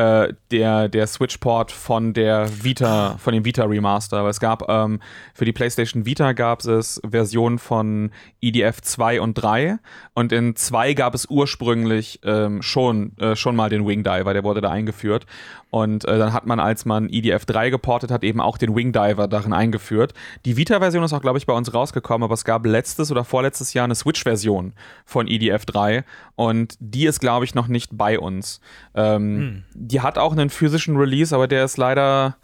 [0.00, 4.22] äh, der, der Switchport von der Vita, von dem Vita Remaster.
[4.22, 5.00] Weil es gab, ähm,
[5.34, 9.78] für die PlayStation Vita gab es Versionen von EDF 2 und 3.
[10.14, 14.42] Und in 2 gab es ursprünglich ähm, schon, äh, schon mal den Wing Diver, der
[14.42, 15.26] wurde da eingeführt.
[15.70, 18.92] Und äh, dann hat man, als man EDF 3 geportet hat, eben auch den Wing
[18.92, 20.14] Diver darin eingeführt.
[20.44, 23.72] Die Vita-Version ist auch, glaube ich, bei uns rausgekommen, aber es gab letztes oder vorletztes
[23.72, 24.72] Jahr eine Switch-Version
[25.04, 28.60] von EDF 3 und die ist, glaube ich, noch nicht bei uns.
[28.94, 29.88] Ähm, hm.
[29.90, 32.36] Die hat auch einen physischen Release, aber der ist leider,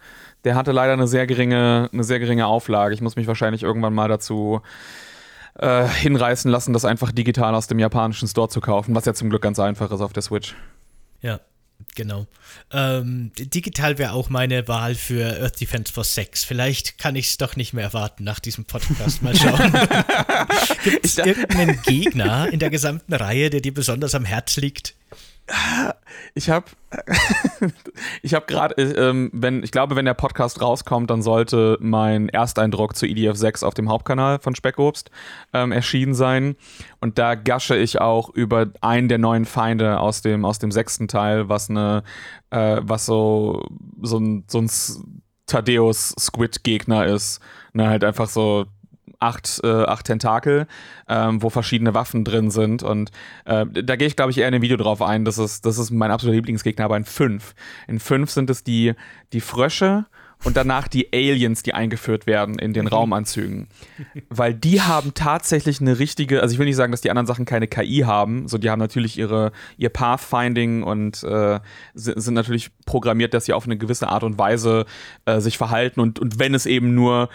[0.43, 2.93] der hatte leider eine sehr geringe, eine sehr geringe Auflage.
[2.93, 4.61] Ich muss mich wahrscheinlich irgendwann mal dazu
[5.59, 9.29] äh, hinreißen lassen, das einfach digital aus dem japanischen Store zu kaufen, was ja zum
[9.29, 10.55] Glück ganz einfach ist auf der Switch.
[11.21, 11.39] Ja,
[11.95, 12.27] Genau.
[12.71, 16.43] Ähm, digital wäre auch meine Wahl für Earth Defense Force 6.
[16.43, 19.21] Vielleicht kann ich es doch nicht mehr erwarten nach diesem Podcast.
[19.21, 19.73] Mal schauen.
[20.83, 24.95] Gibt es irgendeinen Gegner in der gesamten Reihe, der dir besonders am Herz liegt?
[26.33, 26.65] Ich habe
[28.21, 32.95] ich habe gerade, ähm, wenn ich glaube, wenn der Podcast rauskommt, dann sollte mein Ersteindruck
[32.95, 35.11] zu EDF 6 auf dem Hauptkanal von Speckobst
[35.53, 36.55] ähm, erschienen sein.
[37.01, 41.07] Und da gasche ich auch über einen der neuen Feinde aus dem aus dem sechsten
[41.07, 42.03] Teil, was eine,
[42.51, 43.63] äh, was so
[44.01, 44.69] so ein, so ein
[45.45, 47.41] Thaddeus Squid Gegner ist.
[47.73, 48.65] Ne, halt einfach so
[49.19, 50.67] acht, äh, acht Tentakel,
[51.07, 52.83] ähm, wo verschiedene Waffen drin sind.
[52.83, 53.11] Und
[53.45, 55.25] äh, da gehe ich, glaube ich, eher in dem Video drauf ein.
[55.25, 57.53] Das ist, das ist mein absoluter Lieblingsgegner, aber in fünf.
[57.87, 58.93] In fünf sind es die,
[59.33, 60.05] die Frösche
[60.43, 62.89] und danach die Aliens, die eingeführt werden in den mhm.
[62.89, 63.67] Raumanzügen.
[64.29, 67.45] Weil die haben tatsächlich eine richtige, also ich will nicht sagen, dass die anderen Sachen
[67.45, 71.59] keine KI haben, so die haben natürlich ihre, ihr Pathfinding und äh,
[71.95, 74.85] sind natürlich programmiert, dass sie auf eine gewisse Art und Weise
[75.25, 77.29] äh, sich verhalten und, und wenn es eben nur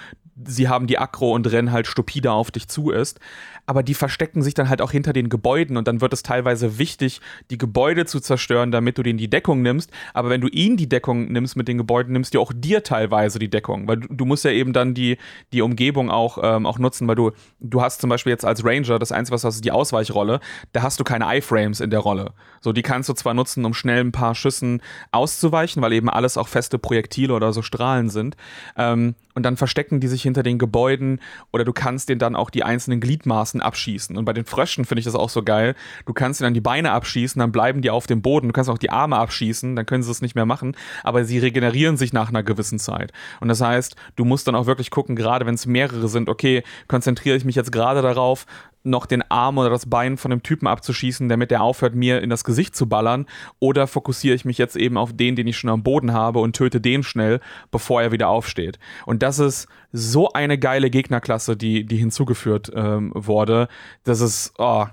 [0.45, 3.20] sie haben die Akro und rennen halt stupide auf dich zu ist.
[3.64, 6.78] Aber die verstecken sich dann halt auch hinter den Gebäuden und dann wird es teilweise
[6.78, 7.20] wichtig,
[7.51, 9.91] die Gebäude zu zerstören, damit du denen die Deckung nimmst.
[10.14, 13.39] Aber wenn du ihnen die Deckung nimmst mit den Gebäuden, nimmst du auch dir teilweise
[13.39, 15.16] die Deckung, weil du, du musst ja eben dann die,
[15.53, 17.30] die Umgebung auch, ähm, auch nutzen, weil du,
[17.61, 20.41] du hast zum Beispiel jetzt als Ranger, das Einzige, was hast, ist die Ausweichrolle,
[20.72, 22.33] da hast du keine Iframes in der Rolle.
[22.63, 26.39] So, die kannst du zwar nutzen, um schnell ein paar Schüssen auszuweichen, weil eben alles
[26.39, 28.37] auch feste Projektile oder so Strahlen sind.
[28.77, 31.21] Ähm, und dann verstecken die sich hinter den Gebäuden
[31.53, 34.17] oder du kannst denen dann auch die einzelnen Gliedmaßen abschießen.
[34.17, 35.75] Und bei den Fröschen finde ich das auch so geil.
[36.07, 38.49] Du kannst ihnen dann die Beine abschießen, dann bleiben die auf dem Boden.
[38.49, 41.39] Du kannst auch die Arme abschießen, dann können sie es nicht mehr machen, aber sie
[41.39, 43.13] regenerieren sich nach einer gewissen Zeit.
[43.41, 46.63] Und das heißt, du musst dann auch wirklich gucken, gerade wenn es mehrere sind, okay,
[46.87, 48.47] konzentriere ich mich jetzt gerade darauf,
[48.85, 52.30] noch den Arm oder das Bein von dem Typen abzuschießen, damit der aufhört, mir in
[52.30, 53.26] das Gesicht zu ballern?
[53.59, 56.57] Oder fokussiere ich mich jetzt eben auf den, den ich schon am Boden habe und
[56.57, 58.78] töte den schnell, bevor er wieder aufsteht?
[59.07, 63.68] Und das ist so eine geile Gegnerklasse, die, die hinzugeführt ähm, wurde.
[64.05, 64.87] Das ist, oh,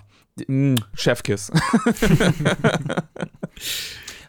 [0.47, 1.51] mh, Chefkiss.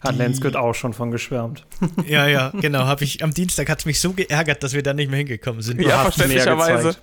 [0.01, 1.67] Hat Lenskut auch schon von geschwärmt.
[2.07, 2.87] Ja, ja, genau.
[2.87, 5.61] Hab ich, am Dienstag hat es mich so geärgert, dass wir da nicht mehr hingekommen
[5.61, 5.83] sind.
[5.83, 6.97] Ja, verständlicherweise.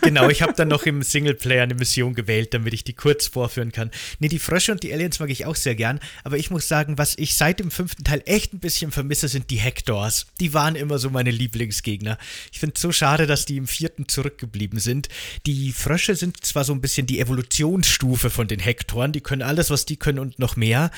[0.00, 3.72] Genau, ich habe dann noch im Singleplayer eine Mission gewählt, damit ich die kurz vorführen
[3.72, 3.90] kann.
[4.18, 6.98] Nee, die Frösche und die Aliens mag ich auch sehr gern, aber ich muss sagen,
[6.98, 10.26] was ich seit dem fünften Teil echt ein bisschen vermisse, sind die Hectors.
[10.40, 12.18] Die waren immer so meine Lieblingsgegner.
[12.52, 15.08] Ich finde es so schade, dass die im vierten zurückgeblieben sind.
[15.46, 19.70] Die Frösche sind zwar so ein bisschen die Evolutionsstufe von den Hektoren, die können alles,
[19.70, 20.90] was die können und noch mehr,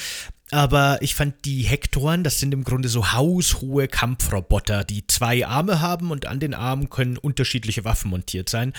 [0.51, 5.81] aber ich fand die Hektoren, das sind im Grunde so haushohe Kampfroboter, die zwei Arme
[5.81, 8.73] haben und an den Armen können unterschiedliche Waffen montiert sein.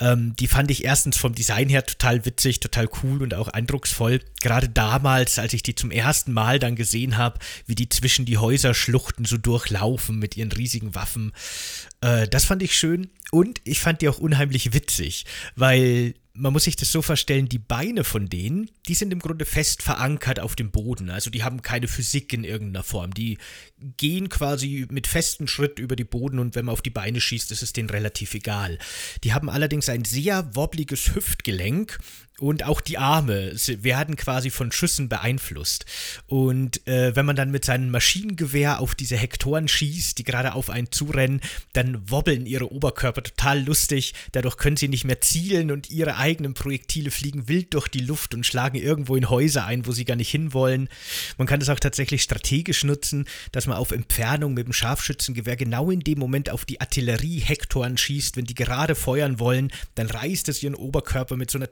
[0.00, 4.20] Ähm, die fand ich erstens vom Design her total witzig, total cool und auch eindrucksvoll.
[4.40, 8.38] Gerade damals, als ich die zum ersten Mal dann gesehen habe, wie die zwischen die
[8.38, 11.32] Häuserschluchten so durchlaufen mit ihren riesigen Waffen.
[12.04, 15.24] Äh, das fand ich schön und ich fand die auch unheimlich witzig,
[15.56, 19.44] weil man muss sich das so vorstellen, die Beine von denen, die sind im Grunde
[19.44, 21.08] fest verankert auf dem Boden.
[21.08, 23.14] Also die haben keine Physik in irgendeiner Form.
[23.14, 23.38] Die
[23.96, 27.52] gehen quasi mit festem Schritt über die Boden und wenn man auf die Beine schießt,
[27.52, 28.78] ist es denen relativ egal.
[29.22, 32.00] Die haben allerdings ein sehr wobbliges Hüftgelenk
[32.40, 35.86] und auch die Arme werden quasi von Schüssen beeinflusst.
[36.26, 40.68] Und äh, wenn man dann mit seinem Maschinengewehr auf diese Hektoren schießt, die gerade auf
[40.68, 41.40] einen zurennen,
[41.74, 44.14] dann wobbeln ihre Oberkörper total lustig.
[44.32, 48.34] Dadurch können sie nicht mehr zielen und ihre eigenen Projektile fliegen wild durch die Luft
[48.34, 50.88] und schlagen irgendwo in Häuser ein, wo sie gar nicht hinwollen.
[51.38, 55.92] Man kann das auch tatsächlich strategisch nutzen, dass man auf Entfernung mit dem Scharfschützengewehr genau
[55.92, 58.36] in dem Moment auf die Artillerie-Hektoren schießt.
[58.36, 61.68] Wenn die gerade feuern wollen, dann reißt es ihren Oberkörper mit so einer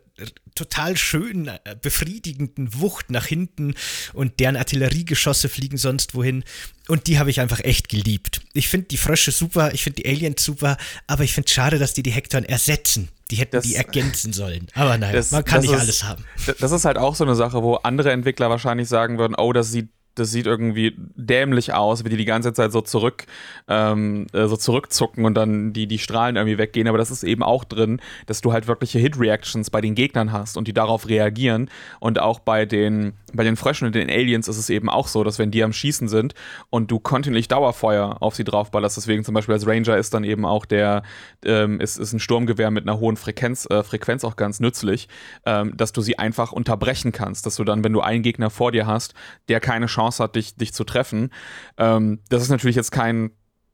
[0.55, 3.75] total schönen, äh, befriedigenden Wucht nach hinten
[4.13, 6.45] und deren Artilleriegeschosse fliegen sonst wohin.
[6.89, 8.41] Und die habe ich einfach echt geliebt.
[8.53, 10.77] Ich finde die Frösche super, ich finde die Aliens super,
[11.07, 13.09] aber ich finde es schade, dass die die Hektoren ersetzen.
[13.31, 14.67] Die hätten das, die ergänzen sollen.
[14.75, 16.25] Aber nein, das, man kann nicht ist, alles haben.
[16.61, 19.71] Das ist halt auch so eine Sache, wo andere Entwickler wahrscheinlich sagen würden, oh, das
[19.71, 23.25] sieht das sieht irgendwie dämlich aus, wie die die ganze Zeit so zurück,
[23.69, 26.89] ähm, äh, so zurückzucken und dann die, die Strahlen irgendwie weggehen.
[26.89, 30.57] Aber das ist eben auch drin, dass du halt wirkliche Hit-Reactions bei den Gegnern hast
[30.57, 31.71] und die darauf reagieren.
[32.01, 35.25] Und auch bei den, bei den Fröschen und den Aliens ist es eben auch so,
[35.25, 36.35] dass wenn die am Schießen sind
[36.71, 40.45] und du kontinuierlich Dauerfeuer auf sie draufballerst, deswegen zum Beispiel als Ranger ist dann eben
[40.45, 41.03] auch der,
[41.45, 45.09] ähm, ist, ist ein Sturmgewehr mit einer hohen Frequenz, äh, Frequenz auch ganz nützlich,
[45.47, 47.47] ähm, dass du sie einfach unterbrechen kannst.
[47.47, 49.15] Dass du dann, wenn du einen Gegner vor dir hast,
[49.49, 51.31] der keine Chance Chance hat, dich, dich zu treffen.
[51.79, 53.31] Ähm, das ist natürlich jetzt kein,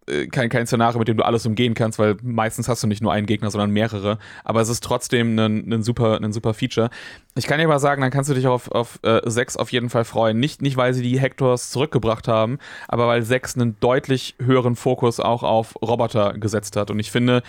[0.09, 3.03] äh, kein, kein Szenario, mit dem du alles umgehen kannst, weil meistens hast du nicht
[3.03, 4.18] nur einen Gegner, sondern mehrere.
[4.45, 6.91] Aber es ist trotzdem ein, ein, super, ein super Feature.
[7.35, 9.91] Ich kann dir aber sagen, dann kannst du dich auf, auf äh, 6 auf jeden
[9.91, 10.39] Fall freuen.
[10.39, 12.59] Nicht, nicht, weil sie die Hectors zurückgebracht haben,
[12.89, 16.91] aber weil 6 einen deutlich höheren Fokus auch auf Roboter gesetzt hat.
[16.91, 17.43] Und ich finde,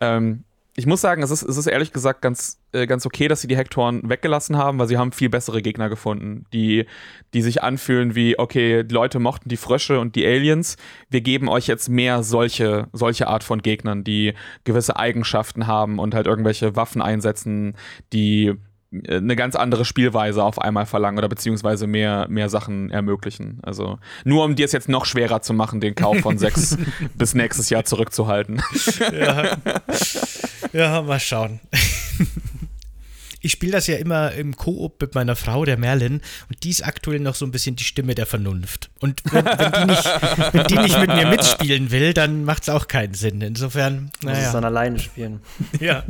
[0.00, 0.44] ähm,
[0.78, 3.48] ich muss sagen, es ist, es ist ehrlich gesagt ganz, äh, ganz okay, dass sie
[3.48, 6.84] die Hektoren weggelassen haben, weil sie haben viel bessere Gegner gefunden, die,
[7.32, 10.76] die sich anfühlen wie, okay, die Leute mochten die Frösche und die Aliens,
[11.08, 16.14] wir geben euch jetzt mehr solche, solche Art von Gegnern, die gewisse Eigenschaften haben und
[16.14, 17.74] halt irgendwelche Waffen einsetzen,
[18.12, 18.52] die
[18.92, 23.60] äh, eine ganz andere Spielweise auf einmal verlangen oder beziehungsweise mehr, mehr Sachen ermöglichen.
[23.62, 26.76] Also nur um dir es jetzt noch schwerer zu machen, den Kauf von sechs
[27.14, 28.60] bis nächstes Jahr zurückzuhalten.
[29.12, 29.56] Ja,
[30.72, 31.60] ja mal schauen.
[33.46, 36.84] Ich spiele das ja immer im Koop mit meiner Frau, der Merlin, und die ist
[36.84, 38.90] aktuell noch so ein bisschen die Stimme der Vernunft.
[38.98, 40.04] Und wenn, wenn, die, nicht,
[40.52, 43.40] wenn die nicht mit mir mitspielen will, dann macht es auch keinen Sinn.
[43.42, 44.38] Insofern, naja.
[44.38, 45.40] Muss es dann alleine spielen.
[45.78, 46.02] Ja.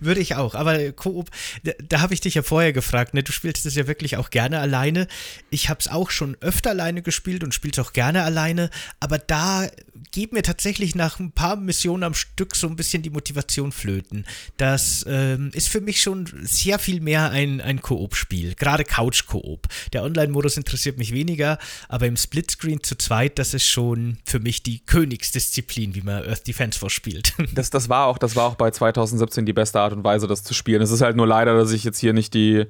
[0.00, 0.54] Würde ich auch.
[0.54, 1.30] Aber Koop,
[1.64, 3.22] da, da habe ich dich ja vorher gefragt, ne?
[3.22, 5.08] Du spielst das ja wirklich auch gerne alleine.
[5.50, 8.70] Ich habe es auch schon öfter alleine gespielt und spiele es auch gerne alleine.
[9.00, 9.66] Aber da
[10.10, 14.26] geht mir tatsächlich nach ein paar Missionen am Stück so ein bisschen die Motivation flöten.
[14.56, 18.54] Das ähm, ist für mich schon sehr viel mehr ein, ein Koop-Spiel.
[18.54, 19.68] Gerade Couch-Koop.
[19.92, 24.62] Der Online-Modus interessiert mich weniger, aber im Splitscreen zu zweit, das ist schon für mich
[24.62, 27.34] die Königsdisziplin, wie man Earth Defense Force spielt.
[27.54, 30.42] Das, das, war auch, das war auch bei 2017 die beste Art und Weise, das
[30.42, 30.80] zu spielen.
[30.80, 32.64] Es ist halt nur leider, dass ich jetzt hier nicht die,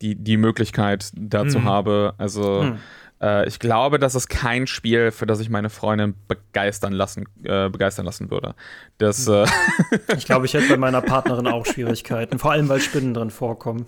[0.00, 1.64] die, die Möglichkeit dazu mhm.
[1.64, 2.14] habe.
[2.18, 2.62] Also.
[2.62, 2.78] Mhm
[3.20, 7.68] Äh, ich glaube, das ist kein Spiel, für das ich meine Freundin begeistern lassen, äh,
[7.68, 8.54] begeistern lassen würde.
[8.98, 9.46] Das, äh
[10.16, 13.86] ich glaube, ich hätte bei meiner Partnerin auch Schwierigkeiten, vor allem weil Spinnen drin vorkommen.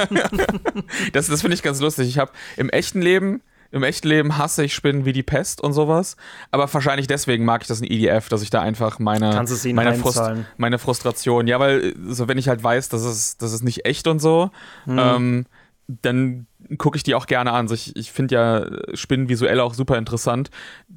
[1.13, 2.07] das das finde ich ganz lustig.
[2.07, 5.73] Ich habe im echten Leben im echten Leben hasse ich Spinnen wie die Pest und
[5.73, 6.15] sowas.
[6.49, 10.21] Aber wahrscheinlich deswegen mag ich das in EDF, dass ich da einfach meine, meine, Frust
[10.57, 14.07] meine, Frustration, ja, weil so wenn ich halt weiß, dass es, dass es nicht echt
[14.07, 14.49] und so,
[14.86, 14.97] hm.
[14.97, 15.45] ähm,
[15.88, 16.47] dann
[16.78, 17.72] gucke ich die auch gerne an.
[17.72, 20.49] Ich, ich finde ja Spinnen visuell auch super interessant.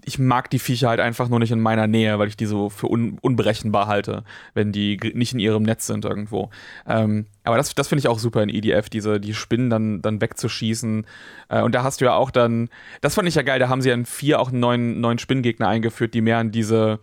[0.05, 2.71] Ich mag die Viecher halt einfach nur nicht in meiner Nähe, weil ich die so
[2.71, 6.51] für un, unberechenbar halte, wenn die nicht in ihrem Netz sind irgendwo.
[6.87, 10.21] Ähm, aber das, das finde ich auch super in EDF, diese, die Spinnen dann, dann
[10.21, 11.07] wegzuschießen.
[11.49, 12.69] Äh, und da hast du ja auch dann,
[13.01, 15.19] das fand ich ja geil, da haben sie ja in vier auch einen neuen, neuen
[15.19, 17.01] Spinngegner eingeführt, die mehr an diese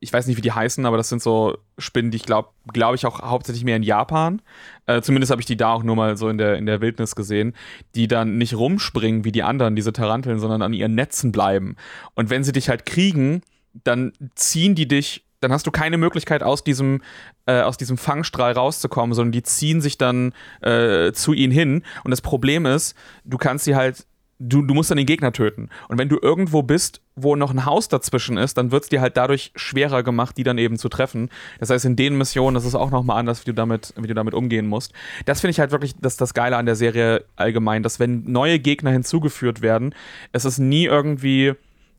[0.00, 2.96] ich weiß nicht, wie die heißen, aber das sind so Spinnen, die ich glaube, glaube
[2.96, 4.42] ich auch hauptsächlich mehr in Japan.
[4.86, 7.14] Äh, zumindest habe ich die da auch nur mal so in der, in der Wildnis
[7.14, 7.54] gesehen,
[7.94, 11.76] die dann nicht rumspringen wie die anderen, diese Taranteln, sondern an ihren Netzen bleiben.
[12.14, 13.42] Und wenn sie dich halt kriegen,
[13.84, 17.02] dann ziehen die dich dann hast du keine Möglichkeit, aus diesem,
[17.46, 21.82] äh, aus diesem Fangstrahl rauszukommen, sondern die ziehen sich dann äh, zu ihnen hin.
[22.04, 24.06] Und das Problem ist, du kannst sie halt
[24.42, 25.68] du, du musst dann den Gegner töten.
[25.88, 29.00] Und wenn du irgendwo bist, wo noch ein Haus dazwischen ist, dann wird es dir
[29.00, 31.30] halt dadurch schwerer gemacht, die dann eben zu treffen.
[31.60, 34.14] Das heißt, in den Missionen das ist auch nochmal anders, wie du damit, wie du
[34.14, 34.92] damit umgehen musst.
[35.26, 38.58] Das finde ich halt wirklich das, das Geile an der Serie allgemein, dass wenn neue
[38.58, 39.94] Gegner hinzugeführt werden,
[40.32, 41.52] es ist nie irgendwie,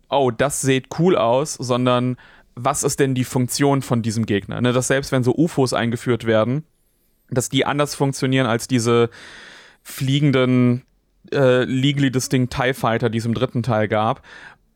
[0.10, 2.18] oh, das sieht cool aus, sondern
[2.56, 4.62] was ist denn die Funktion von diesem Gegner?
[4.62, 6.64] Ne, dass selbst wenn so UFOs eingeführt werden,
[7.30, 9.10] dass die anders funktionieren als diese
[9.82, 10.84] fliegenden
[11.34, 14.22] äh, Legally Distinct TIE Fighter, die es im dritten Teil gab,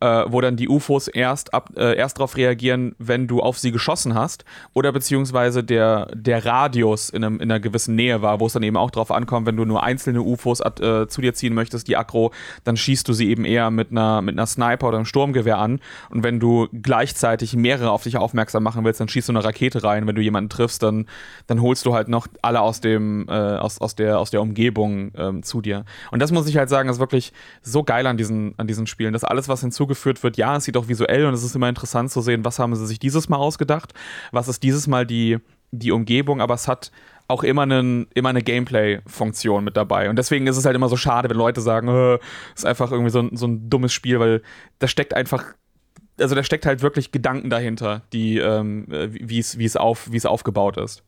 [0.00, 3.72] äh, wo dann die UFOs erst, ab, äh, erst darauf reagieren, wenn du auf sie
[3.72, 8.46] geschossen hast oder beziehungsweise der, der Radius in, einem, in einer gewissen Nähe war, wo
[8.46, 11.54] es dann eben auch darauf ankommt, wenn du nur einzelne UFOs äh, zu dir ziehen
[11.54, 12.32] möchtest, die Aggro,
[12.64, 15.80] dann schießt du sie eben eher mit einer, mit einer Sniper oder einem Sturmgewehr an
[16.10, 19.82] und wenn du gleichzeitig mehrere auf dich aufmerksam machen willst, dann schießt du eine Rakete
[19.82, 21.06] rein, wenn du jemanden triffst, dann,
[21.46, 25.10] dann holst du halt noch alle aus dem, äh, aus, aus, der, aus der Umgebung
[25.16, 25.84] ähm, zu dir.
[26.12, 27.32] Und das muss ich halt sagen, ist wirklich
[27.62, 30.64] so geil an diesen, an diesen Spielen, dass alles, was hinzugefügt zugeführt wird, ja, es
[30.64, 33.28] sieht auch visuell und es ist immer interessant zu sehen, was haben sie sich dieses
[33.28, 33.94] Mal ausgedacht,
[34.32, 35.38] was ist dieses Mal die,
[35.70, 36.92] die Umgebung, aber es hat
[37.26, 40.08] auch immer, einen, immer eine Gameplay-Funktion mit dabei.
[40.08, 42.20] Und deswegen ist es halt immer so schade, wenn Leute sagen, es
[42.60, 44.42] ist einfach irgendwie so ein, so ein dummes Spiel, weil
[44.78, 45.54] da steckt einfach
[46.20, 51.04] also da steckt halt wirklich Gedanken dahinter, die, ähm, wie es auf, aufgebaut ist.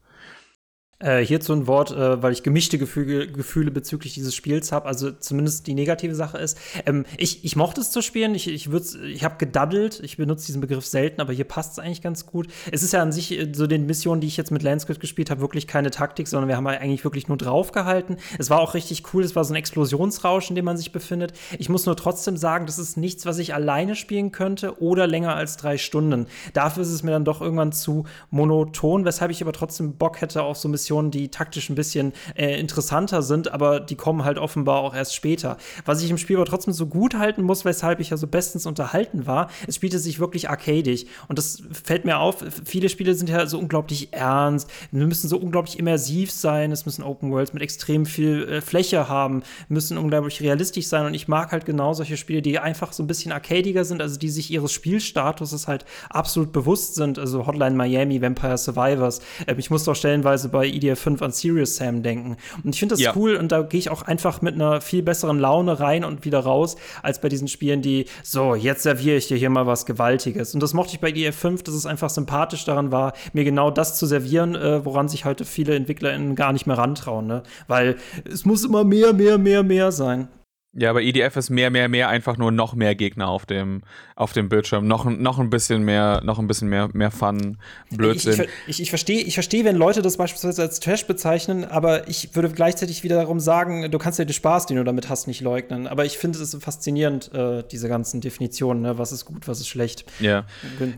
[1.03, 5.11] Äh, hierzu ein Wort, äh, weil ich gemischte Gefühle, Gefühle bezüglich dieses Spiels habe, also
[5.11, 6.59] zumindest die negative Sache ist.
[6.85, 10.61] Ähm, ich, ich mochte es zu spielen, ich, ich, ich habe gedaddelt, ich benutze diesen
[10.61, 12.49] Begriff selten, aber hier passt es eigentlich ganz gut.
[12.71, 15.31] Es ist ja an sich äh, so den Missionen, die ich jetzt mit Landscript gespielt
[15.31, 18.19] habe, wirklich keine Taktik, sondern wir haben eigentlich wirklich nur draufgehalten.
[18.39, 21.33] Es war auch richtig cool, es war so ein Explosionsrausch, in dem man sich befindet.
[21.59, 25.35] Ich muss nur trotzdem sagen, das ist nichts, was ich alleine spielen könnte oder länger
[25.35, 26.27] als drei Stunden.
[26.53, 30.43] Dafür ist es mir dann doch irgendwann zu monoton, weshalb ich aber trotzdem Bock hätte
[30.43, 34.39] auf so Missionen Missionen, die taktisch ein bisschen äh, interessanter sind, aber die kommen halt
[34.39, 35.57] offenbar auch erst später.
[35.85, 38.67] Was ich im Spiel aber trotzdem so gut halten muss, weshalb ich ja so bestens
[38.67, 41.07] unterhalten war, es spielte sich wirklich arcadig.
[41.29, 45.39] Und das fällt mir auf, viele Spiele sind ja so unglaublich ernst, wir müssen so
[45.39, 50.41] unglaublich immersiv sein, es müssen Open Worlds mit extrem viel äh, Fläche haben, müssen unglaublich
[50.41, 51.07] realistisch sein.
[51.07, 54.19] Und ich mag halt genau solche Spiele, die einfach so ein bisschen arcadiger sind, also
[54.19, 57.19] die sich ihres Spielstatuses halt absolut bewusst sind.
[57.19, 59.21] Also Hotline Miami, Vampire Survivors.
[59.47, 62.37] Äh, ich musste auch stellenweise bei EDF 5 an Serious Sam denken.
[62.65, 63.13] Und ich finde das ja.
[63.17, 66.41] cool und da gehe ich auch einfach mit einer viel besseren Laune rein und wieder
[66.41, 70.55] raus, als bei diesen Spielen, die so, jetzt serviere ich dir hier mal was Gewaltiges.
[70.55, 73.71] Und das mochte ich bei EDF 5, dass es einfach sympathisch daran war, mir genau
[73.71, 77.27] das zu servieren, äh, woran sich heute viele EntwicklerInnen gar nicht mehr rantrauen.
[77.27, 77.43] Ne?
[77.69, 77.97] Weil
[78.31, 80.29] es muss immer mehr, mehr, mehr, mehr sein.
[80.73, 83.83] Ja, aber EDF ist mehr, mehr, mehr einfach nur noch mehr Gegner auf dem,
[84.15, 84.87] auf dem Bildschirm.
[84.87, 87.59] Noch, noch ein bisschen mehr, noch ein bisschen mehr, mehr Fun,
[87.91, 88.43] Blödsinn.
[88.43, 92.37] Ich, ich, ich verstehe, ich versteh, wenn Leute das beispielsweise als Trash bezeichnen, aber ich
[92.37, 95.89] würde gleichzeitig wiederum sagen, du kannst ja den Spaß, den du damit hast, nicht leugnen.
[95.89, 98.97] Aber ich finde es faszinierend, äh, diese ganzen Definitionen, ne?
[98.97, 100.05] was ist gut, was ist schlecht.
[100.21, 100.47] Ja.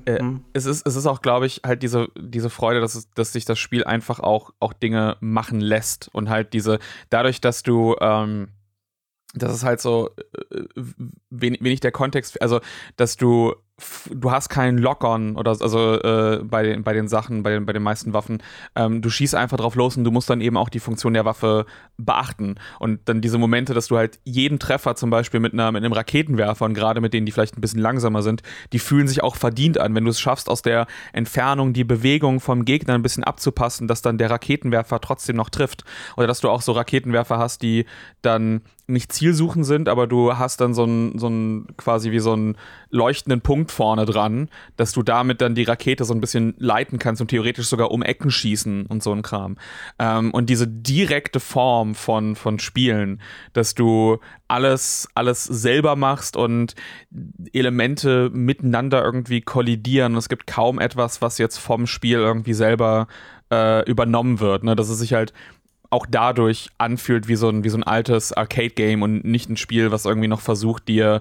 [0.05, 0.45] Äh, mhm.
[0.53, 3.47] es, ist, es ist auch, glaube ich, halt diese, diese Freude, dass, es, dass sich
[3.47, 6.11] das Spiel einfach auch, auch Dinge machen lässt.
[6.13, 8.49] Und halt diese, dadurch, dass du ähm,
[9.35, 10.11] das ist halt so
[10.51, 10.65] äh,
[11.31, 12.61] wenig, wenig der Kontext, also
[12.97, 13.55] dass du
[14.11, 17.73] du hast keinen Lock-on oder also äh, bei, den, bei den Sachen, bei den, bei
[17.73, 18.43] den meisten Waffen.
[18.75, 21.25] Ähm, du schießt einfach drauf los und du musst dann eben auch die Funktion der
[21.25, 21.67] Waffe
[21.97, 22.57] beachten.
[22.79, 25.93] Und dann diese Momente, dass du halt jeden Treffer zum Beispiel mit, einer, mit einem
[25.93, 29.37] Raketenwerfer und gerade mit denen, die vielleicht ein bisschen langsamer sind, die fühlen sich auch
[29.37, 29.95] verdient an.
[29.95, 34.03] Wenn du es schaffst, aus der Entfernung die Bewegung vom Gegner ein bisschen abzupassen, dass
[34.03, 35.85] dann der Raketenwerfer trotzdem noch trifft.
[36.17, 37.87] Oder dass du auch so Raketenwerfer hast, die
[38.23, 42.33] dann nicht zielsuchend sind, aber du hast dann so einen, so einen quasi wie so
[42.33, 42.57] einen
[42.93, 47.21] leuchtenden Punkt vorne dran, dass du damit dann die Rakete so ein bisschen leiten kannst
[47.21, 49.57] und theoretisch sogar um Ecken schießen und so ein Kram.
[49.99, 53.21] Ähm, und diese direkte Form von, von Spielen,
[53.55, 56.75] dass du alles, alles selber machst und
[57.53, 60.15] Elemente miteinander irgendwie kollidieren.
[60.17, 63.09] Es gibt kaum etwas, was jetzt vom Spiel irgendwie selber
[63.51, 64.65] äh, übernommen wird.
[64.65, 64.77] Ne?
[64.77, 65.33] Dass es sich halt
[65.93, 69.91] auch dadurch anfühlt wie so ein, wie so ein altes Arcade-Game und nicht ein Spiel,
[69.93, 71.21] was irgendwie noch versucht, dir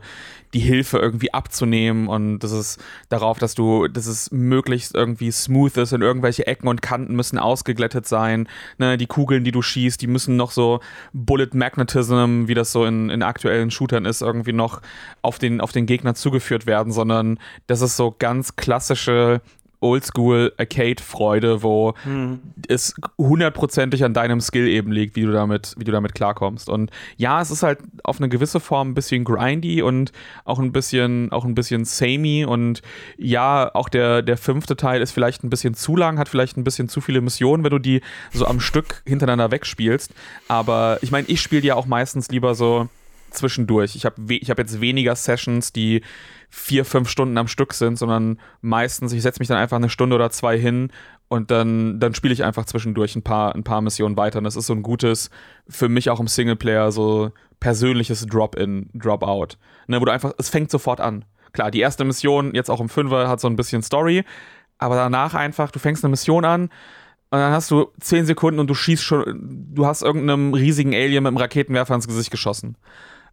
[0.53, 5.76] die Hilfe irgendwie abzunehmen und das ist darauf, dass du, dass es möglichst irgendwie smooth
[5.78, 8.47] ist und irgendwelche Ecken und Kanten müssen ausgeglättet sein.
[8.78, 10.80] Ne, die Kugeln, die du schießt, die müssen noch so
[11.13, 14.82] Bullet Magnetism, wie das so in, in aktuellen Shootern ist, irgendwie noch
[15.22, 19.41] auf den, auf den Gegner zugeführt werden, sondern das ist so ganz klassische
[19.82, 22.39] Oldschool Arcade-Freude, wo hm.
[22.67, 26.69] es hundertprozentig an deinem Skill eben liegt, wie du damit, wie du damit klarkommst.
[26.69, 30.11] Und ja, es ist halt auf eine gewisse Form ein bisschen grindy und
[30.45, 32.45] auch ein bisschen, auch ein bisschen samey.
[32.45, 32.82] Und
[33.17, 36.63] ja, auch der, der fünfte Teil ist vielleicht ein bisschen zu lang, hat vielleicht ein
[36.63, 38.01] bisschen zu viele Missionen, wenn du die
[38.32, 40.13] so am Stück hintereinander wegspielst.
[40.47, 42.88] Aber ich meine, ich spiele ja auch meistens lieber so
[43.32, 43.95] zwischendurch.
[43.95, 46.01] Ich habe ich hab jetzt weniger Sessions, die
[46.52, 50.16] vier, fünf Stunden am Stück sind, sondern meistens, ich setze mich dann einfach eine Stunde
[50.16, 50.91] oder zwei hin
[51.30, 54.39] und dann, dann spiele ich einfach zwischendurch ein paar, ein paar Missionen weiter.
[54.39, 55.30] Und das ist so ein gutes,
[55.70, 57.32] für mich auch im Singleplayer, so
[57.62, 59.58] persönliches Drop-in, Drop-out.
[59.88, 61.24] Ne, wo du einfach, es fängt sofort an.
[61.54, 64.26] Klar, die erste Mission, jetzt auch im Fünfer, hat so ein bisschen Story,
[64.78, 66.70] aber danach einfach, du fängst eine Mission an,
[67.34, 71.24] und dann hast du zehn Sekunden und du schießt schon, du hast irgendeinem riesigen Alien
[71.24, 72.76] mit einem Raketenwerfer ins Gesicht geschossen.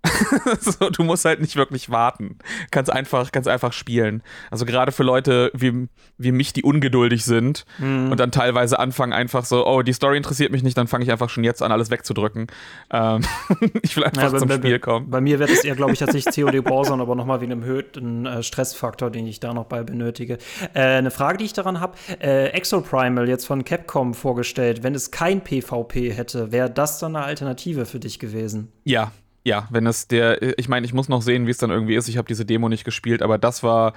[0.60, 2.38] so, du musst halt nicht wirklich warten.
[2.70, 4.22] Kannst einfach, kannst einfach spielen.
[4.50, 8.10] Also gerade für Leute wie, wie mich, die ungeduldig sind mhm.
[8.10, 11.10] und dann teilweise anfangen einfach so, oh, die Story interessiert mich nicht, dann fange ich
[11.10, 12.46] einfach schon jetzt an, alles wegzudrücken.
[12.90, 13.22] Ähm,
[13.82, 15.10] ich will einfach ja, zum bei, Spiel kommen.
[15.10, 18.26] Bei mir wird es eher, glaube ich, tatsächlich COD Browsern, aber nochmal wegen einem erhöhten
[18.26, 20.38] äh, Stressfaktor, den ich da noch bei benötige.
[20.74, 25.10] Äh, eine Frage, die ich daran habe, äh, Exoprimal jetzt von Capcom vorgestellt, wenn es
[25.10, 28.72] kein PvP hätte, wäre das dann eine Alternative für dich gewesen?
[28.84, 29.12] Ja,
[29.48, 32.08] ja, wenn es der, ich meine, ich muss noch sehen, wie es dann irgendwie ist.
[32.08, 33.94] Ich habe diese Demo nicht gespielt, aber das war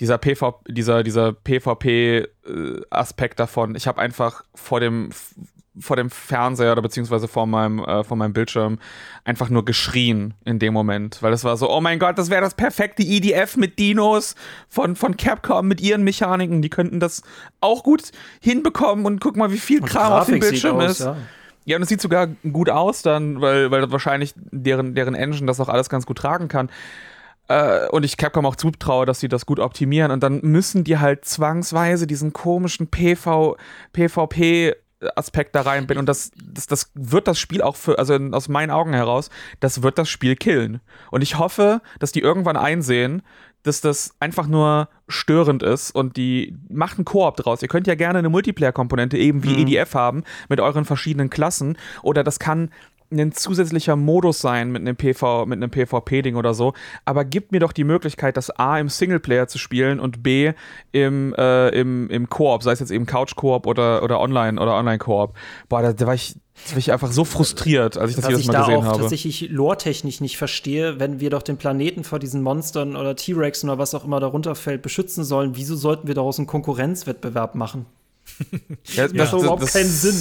[0.00, 3.74] dieser PV, dieser, dieser PvP-Aspekt äh, davon.
[3.74, 5.10] Ich habe einfach vor dem,
[5.78, 8.78] vor dem Fernseher oder beziehungsweise vor meinem, äh, vor meinem Bildschirm
[9.24, 12.42] einfach nur geschrien in dem Moment, weil es war so, oh mein Gott, das wäre
[12.42, 14.34] das perfekte EDF mit Dinos
[14.68, 16.60] von, von Capcom mit ihren Mechaniken.
[16.60, 17.22] Die könnten das
[17.60, 21.00] auch gut hinbekommen und guck mal, wie viel Kram auf dem Bildschirm aus, ist.
[21.00, 21.16] Ja.
[21.64, 25.60] Ja, und es sieht sogar gut aus dann, weil, weil wahrscheinlich deren, deren Engine das
[25.60, 26.70] auch alles ganz gut tragen kann.
[27.48, 30.10] Äh, und ich Capcom auch zutraue, dass sie das gut optimieren.
[30.10, 33.56] Und dann müssen die halt zwangsweise diesen komischen PV,
[33.92, 34.74] PvP
[35.16, 38.70] Aspekt da reinbinden und das, das, das wird das Spiel auch für, also aus meinen
[38.70, 40.80] Augen heraus, das wird das Spiel killen.
[41.10, 43.22] Und ich hoffe, dass die irgendwann einsehen,
[43.62, 47.62] dass das einfach nur störend ist und die macht einen Koop draus.
[47.62, 49.68] Ihr könnt ja gerne eine Multiplayer-Komponente eben wie mhm.
[49.68, 52.70] EDF haben mit euren verschiedenen Klassen oder das kann
[53.12, 56.72] ein zusätzlicher Modus sein mit einem PV, mit einem PvP-Ding oder so.
[57.04, 60.52] Aber gibt mir doch die Möglichkeit, das A im Singleplayer zu spielen und B
[60.92, 65.34] im, äh, im, im Koop, sei es jetzt eben Couch-Koop oder, oder Online oder Online-Koop.
[65.68, 68.46] Boah, da, da war ich da war ich einfach so frustriert, als ich das jedes
[68.46, 68.76] Mal gesehen habe.
[68.76, 72.42] Was ich da auch tatsächlich lore-technisch nicht verstehe, wenn wir doch den Planeten vor diesen
[72.42, 76.38] Monstern oder T-Rex oder was auch immer darunter fällt beschützen sollen, wieso sollten wir daraus
[76.38, 77.86] einen Konkurrenzwettbewerb machen?
[78.94, 80.16] ja, das, das, macht überhaupt das, keinen Sinn.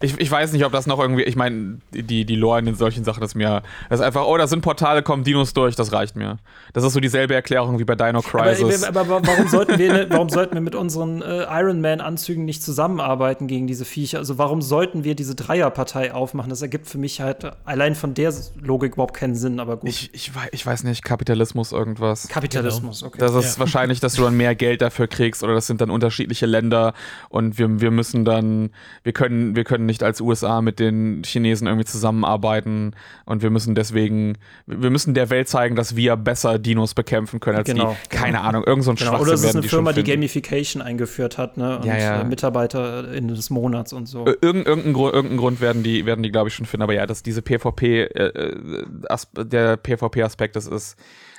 [0.00, 3.04] Ich, ich weiß nicht, ob das noch irgendwie, ich meine, die, die Lore in solchen
[3.04, 6.16] Sachen ist mir, das ist einfach, oh, da sind Portale, kommen Dinos durch, das reicht
[6.16, 6.38] mir.
[6.72, 8.84] Das ist so dieselbe Erklärung wie bei Dino Crisis.
[8.84, 12.62] Aber, aber, aber warum, sollten wir, warum sollten wir mit unseren äh, Iron Man-Anzügen nicht
[12.62, 14.18] zusammenarbeiten gegen diese Viecher?
[14.18, 16.50] Also warum sollten wir diese Dreierpartei aufmachen?
[16.50, 19.88] Das ergibt für mich halt allein von der Logik überhaupt keinen Sinn, aber gut.
[19.88, 22.28] Ich, ich, ich weiß nicht, Kapitalismus irgendwas.
[22.28, 23.18] Kapitalismus, okay.
[23.18, 23.60] Das ist ja.
[23.60, 26.92] wahrscheinlich, dass du dann mehr Geld dafür kriegst oder das sind dann unterschiedliche Länder
[27.28, 28.70] und wir, wir müssen dann,
[29.02, 32.92] wir können, wir können nicht als USA mit den Chinesen irgendwie zusammenarbeiten
[33.24, 37.58] und wir müssen deswegen, wir müssen der Welt zeigen, dass wir besser Dinos bekämpfen können
[37.58, 38.08] als genau, die.
[38.08, 38.48] Keine genau.
[38.48, 39.20] Ahnung, irgend so ein genau.
[39.20, 41.78] Oder es ist eine die Firma, die Gamification eingeführt hat, ne?
[41.78, 42.20] Und ja, ja.
[42.20, 44.26] Äh, Mitarbeiter in des Monats und so.
[44.26, 46.82] Irgend, irgendeinen, Grund, irgendeinen Grund werden die, werden die, glaube ich, schon finden.
[46.82, 50.96] Aber ja, dass diese PvP, äh, äh der PvP-Aspekt, das ist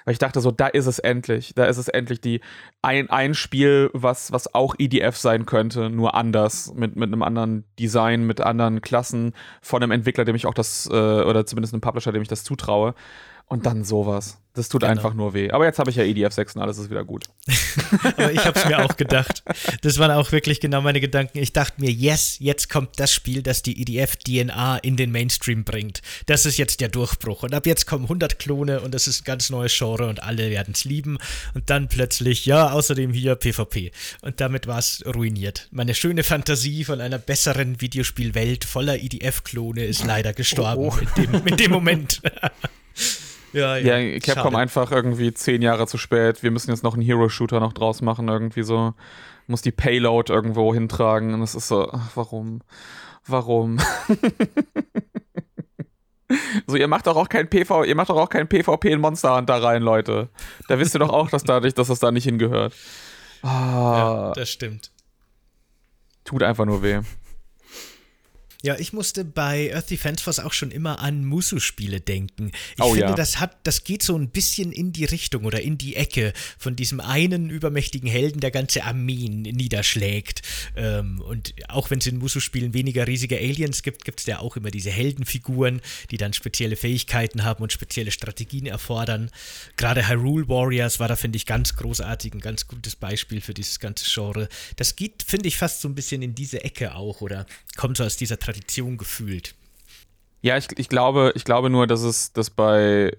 [0.08, 2.40] weil ich dachte so, da ist es endlich, da ist es endlich die
[2.82, 7.66] ein, ein Spiel, was, was auch EDF sein könnte, nur anders, mit, mit einem anderen
[7.78, 11.82] Design, mit anderen Klassen von einem Entwickler, dem ich auch das, äh, oder zumindest einem
[11.82, 12.96] Publisher, dem ich das zutraue.
[13.48, 14.38] Und dann sowas.
[14.58, 14.92] Das tut genau.
[14.92, 15.52] einfach nur weh.
[15.52, 17.26] Aber jetzt habe ich ja EDF 6 und alles ist wieder gut.
[18.18, 19.44] Aber ich habe es mir auch gedacht.
[19.84, 21.38] Das waren auch wirklich genau meine Gedanken.
[21.38, 26.02] Ich dachte mir, yes, jetzt kommt das Spiel, das die EDF-DNA in den Mainstream bringt.
[26.26, 27.44] Das ist jetzt der Durchbruch.
[27.44, 30.50] Und ab jetzt kommen 100 Klone und das ist ein ganz neues Genre und alle
[30.50, 31.20] werden es lieben.
[31.54, 33.92] Und dann plötzlich, ja, außerdem hier PvP.
[34.24, 35.68] Und damit war es ruiniert.
[35.70, 41.22] Meine schöne Fantasie von einer besseren Videospielwelt voller EDF-Klone ist leider gestorben oh, oh.
[41.22, 42.22] In, dem, in dem Moment.
[43.58, 43.98] Ja, ja.
[43.98, 44.58] ja Capcom Schade.
[44.58, 46.44] einfach irgendwie zehn Jahre zu spät.
[46.44, 48.94] Wir müssen jetzt noch einen Hero-Shooter noch draus machen, irgendwie so.
[49.48, 51.34] Muss die Payload irgendwo hintragen.
[51.34, 52.62] Und es ist so, ach, warum?
[53.26, 53.78] Warum?
[56.68, 59.36] so, ihr macht doch auch kein PV, ihr macht doch auch kein PvP in Monster
[59.36, 60.30] Hunter rein, Leute.
[60.68, 62.74] Da wisst ihr doch auch, dass dadurch, dass das da nicht hingehört.
[63.42, 64.92] Ah, ja, das stimmt.
[66.24, 67.00] Tut einfach nur weh.
[68.64, 72.52] Ja, ich musste bei Earth Defense Force auch schon immer an Musu-Spiele denken.
[72.76, 73.16] Ich oh, finde, ja.
[73.16, 76.76] das hat, das geht so ein bisschen in die Richtung oder in die Ecke von
[76.76, 80.42] diesem einen übermächtigen Helden, der ganze Armeen niederschlägt.
[80.76, 84.58] Ähm, und auch wenn es in Musu-Spielen weniger riesige Aliens gibt, gibt es ja auch
[84.58, 85.80] immer diese Heldenfiguren,
[86.10, 89.30] die dann spezielle Fähigkeiten haben und spezielle Strategien erfordern.
[89.78, 93.80] Gerade Hyrule Warriors war da, finde ich, ganz großartig, ein ganz gutes Beispiel für dieses
[93.80, 94.50] ganze Genre.
[94.78, 97.46] Das geht, finde ich, fast so ein bisschen in diese Ecke auch oder
[97.76, 98.57] kommt so aus dieser Tradition
[98.98, 99.56] gefühlt.
[100.42, 103.12] Ja, ich, ich, glaube, ich glaube nur, dass es das bei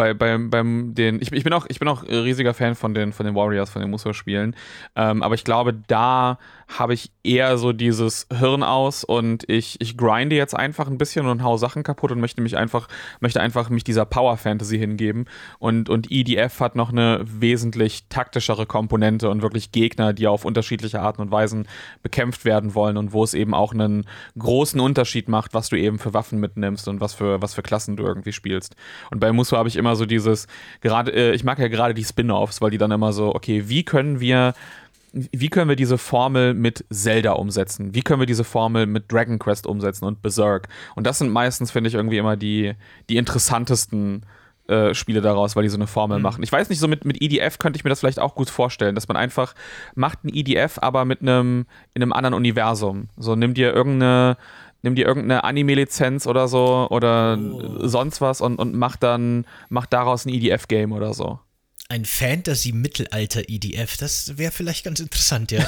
[0.00, 3.12] bei, bei, beim den, ich, ich, bin auch, ich bin auch riesiger Fan von den,
[3.12, 4.56] von den Warriors, von den Musou-Spielen.
[4.96, 6.38] Ähm, aber ich glaube, da
[6.78, 11.26] habe ich eher so dieses Hirn aus und ich, ich grinde jetzt einfach ein bisschen
[11.26, 15.26] und hau Sachen kaputt und möchte mich einfach, möchte einfach mich dieser Power Fantasy hingeben.
[15.58, 21.00] Und, und EDF hat noch eine wesentlich taktischere Komponente und wirklich Gegner, die auf unterschiedliche
[21.00, 21.66] Arten und Weisen
[22.02, 24.06] bekämpft werden wollen und wo es eben auch einen
[24.38, 27.96] großen Unterschied macht, was du eben für Waffen mitnimmst und was für, was für Klassen
[27.96, 28.76] du irgendwie spielst.
[29.10, 30.46] Und bei Musu habe ich immer so dieses,
[30.80, 33.84] gerade, äh, ich mag ja gerade die Spin-offs, weil die dann immer so, okay, wie
[33.84, 34.54] können wir
[35.12, 37.94] wie können wir diese Formel mit Zelda umsetzen?
[37.94, 40.68] Wie können wir diese Formel mit Dragon Quest umsetzen und Berserk?
[40.94, 42.74] Und das sind meistens, finde ich, irgendwie immer die,
[43.08, 44.24] die interessantesten
[44.68, 46.22] äh, Spiele daraus, weil die so eine Formel mhm.
[46.22, 46.42] machen.
[46.42, 48.94] Ich weiß nicht, so mit, mit EDF könnte ich mir das vielleicht auch gut vorstellen,
[48.94, 49.54] dass man einfach
[49.94, 53.08] macht ein EDF, aber mit einem in einem anderen Universum.
[53.16, 54.36] So nimm dir irgendeine
[54.82, 57.86] nimm dir irgendeine Anime-Lizenz oder so oder oh.
[57.86, 61.40] sonst was und, und mach dann mach daraus ein EDF-Game oder so
[61.90, 63.96] ein Fantasy-Mittelalter-EDF.
[63.96, 65.66] Das wäre vielleicht ganz interessant, ja.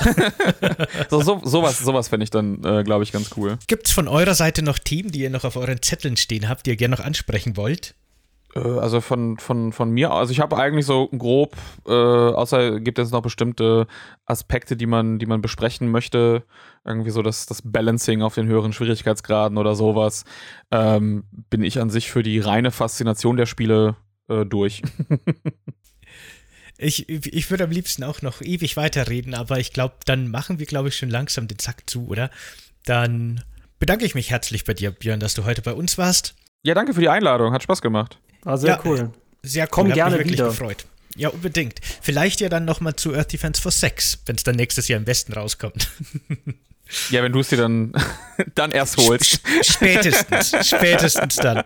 [1.10, 3.58] so, so, sowas sowas fände ich dann, äh, glaube ich, ganz cool.
[3.66, 6.66] Gibt es von eurer Seite noch Themen, die ihr noch auf euren Zetteln stehen habt,
[6.66, 7.96] die ihr gerne noch ansprechen wollt?
[8.54, 11.56] Äh, also von, von, von mir, also ich habe eigentlich so grob,
[11.86, 13.88] äh, außer gibt es noch bestimmte
[14.24, 16.44] Aspekte, die man, die man besprechen möchte,
[16.84, 20.24] irgendwie so das, das Balancing auf den höheren Schwierigkeitsgraden oder sowas,
[20.70, 23.96] ähm, bin ich an sich für die reine Faszination der Spiele
[24.28, 24.82] äh, durch.
[26.82, 30.66] Ich, ich würde am liebsten auch noch ewig weiterreden, aber ich glaube, dann machen wir,
[30.66, 32.30] glaube ich, schon langsam den Zack zu, oder?
[32.84, 33.44] Dann
[33.78, 36.34] bedanke ich mich herzlich bei dir, Björn, dass du heute bei uns warst.
[36.62, 37.52] Ja, danke für die Einladung.
[37.52, 38.18] Hat Spaß gemacht.
[38.42, 39.12] War sehr ja, cool.
[39.42, 39.68] Sehr cool.
[39.70, 40.48] Komm Hat gerne mich wirklich wieder.
[40.48, 40.84] gefreut.
[41.16, 41.80] Ja, unbedingt.
[42.00, 45.06] Vielleicht ja dann nochmal zu Earth Defense for Sex, wenn es dann nächstes Jahr im
[45.06, 45.88] Westen rauskommt.
[47.10, 47.92] Ja, wenn du es dir dann,
[48.54, 49.40] dann erst holst.
[49.62, 51.62] Spätestens, spätestens dann.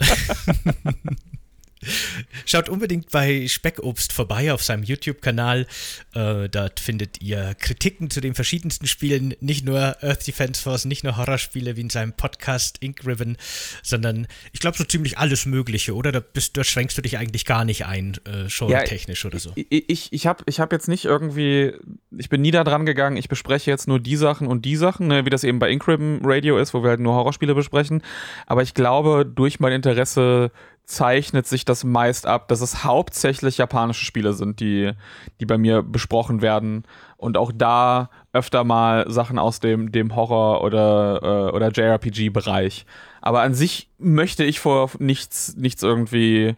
[2.47, 5.66] Schaut unbedingt bei Speckobst vorbei auf seinem YouTube-Kanal.
[6.14, 11.05] Äh, dort findet ihr Kritiken zu den verschiedensten Spielen, nicht nur Earth Defense Force, nicht
[11.05, 13.37] nur Horrorspiele wie in seinem Podcast Ink Ribbon,
[13.82, 16.12] sondern ich glaube so ziemlich alles Mögliche, oder?
[16.12, 19.53] Da, bist, da schränkst du dich eigentlich gar nicht ein, äh, genre-technisch ja, oder so.
[19.55, 21.72] Ich, ich, ich habe ich hab jetzt nicht irgendwie,
[22.16, 25.09] ich bin nie da dran gegangen, ich bespreche jetzt nur die Sachen und die Sachen,
[25.09, 28.03] ne, wie das eben bei Ink Ribbon Radio ist, wo wir halt nur Horrorspiele besprechen.
[28.47, 30.51] Aber ich glaube, durch mein Interesse
[30.87, 34.93] zeichnet sich das meist ab, dass es hauptsächlich japanische Spiele sind, die,
[35.41, 36.84] die bei mir besprochen werden.
[37.16, 42.87] Und auch da öfter mal Sachen aus dem, dem Horror- oder, äh, oder JRPG-Bereich.
[43.20, 46.55] Aber an sich möchte ich vor nichts, nichts irgendwie,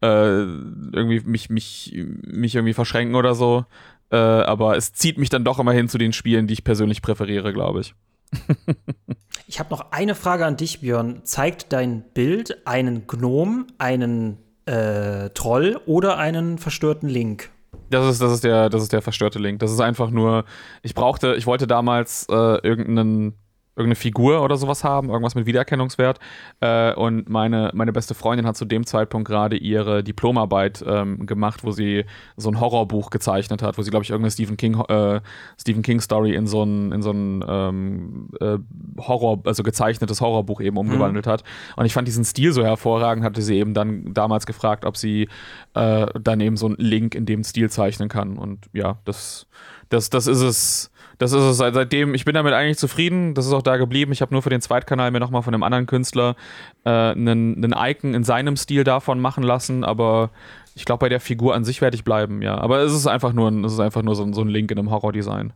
[0.00, 3.66] äh, irgendwie mich, mich, mich irgendwie verschränken oder so.
[4.10, 7.02] Äh, aber es zieht mich dann doch immer hin zu den Spielen, die ich persönlich
[7.02, 7.94] präferiere, glaube ich.
[9.48, 11.20] Ich habe noch eine Frage an dich, Björn.
[11.22, 17.50] Zeigt dein Bild einen Gnom, einen äh, Troll oder einen verstörten Link?
[17.88, 19.60] Das ist, das, ist der, das ist der verstörte Link.
[19.60, 20.44] Das ist einfach nur,
[20.82, 23.34] ich brauchte, ich wollte damals äh, irgendeinen
[23.76, 26.18] irgendeine Figur oder sowas haben, irgendwas mit Wiedererkennungswert.
[26.60, 31.62] Äh, und meine, meine beste Freundin hat zu dem Zeitpunkt gerade ihre Diplomarbeit ähm, gemacht,
[31.62, 32.06] wo sie
[32.38, 35.20] so ein Horrorbuch gezeichnet hat, wo sie, glaube ich, irgendeine Stephen King, äh,
[35.60, 38.58] Stephen King Story in so ein, in so ein ähm, äh,
[38.98, 41.30] Horror, also gezeichnetes Horrorbuch eben umgewandelt mhm.
[41.30, 41.44] hat.
[41.76, 45.28] Und ich fand diesen Stil so hervorragend, hatte sie eben dann damals gefragt, ob sie
[45.74, 48.38] äh, dann eben so einen Link in dem Stil zeichnen kann.
[48.38, 49.46] Und ja, das,
[49.90, 53.52] das, das ist es das ist es seitdem, ich bin damit eigentlich zufrieden, das ist
[53.52, 54.12] auch da geblieben.
[54.12, 56.36] Ich habe nur für den Zweitkanal mir nochmal von einem anderen Künstler
[56.84, 60.30] äh, einen, einen Icon in seinem Stil davon machen lassen, aber
[60.74, 62.58] ich glaube, bei der Figur an sich werde ich bleiben, ja.
[62.58, 64.90] Aber es ist einfach nur, es ist einfach nur so, so ein Link in einem
[64.90, 65.54] Horror-Design.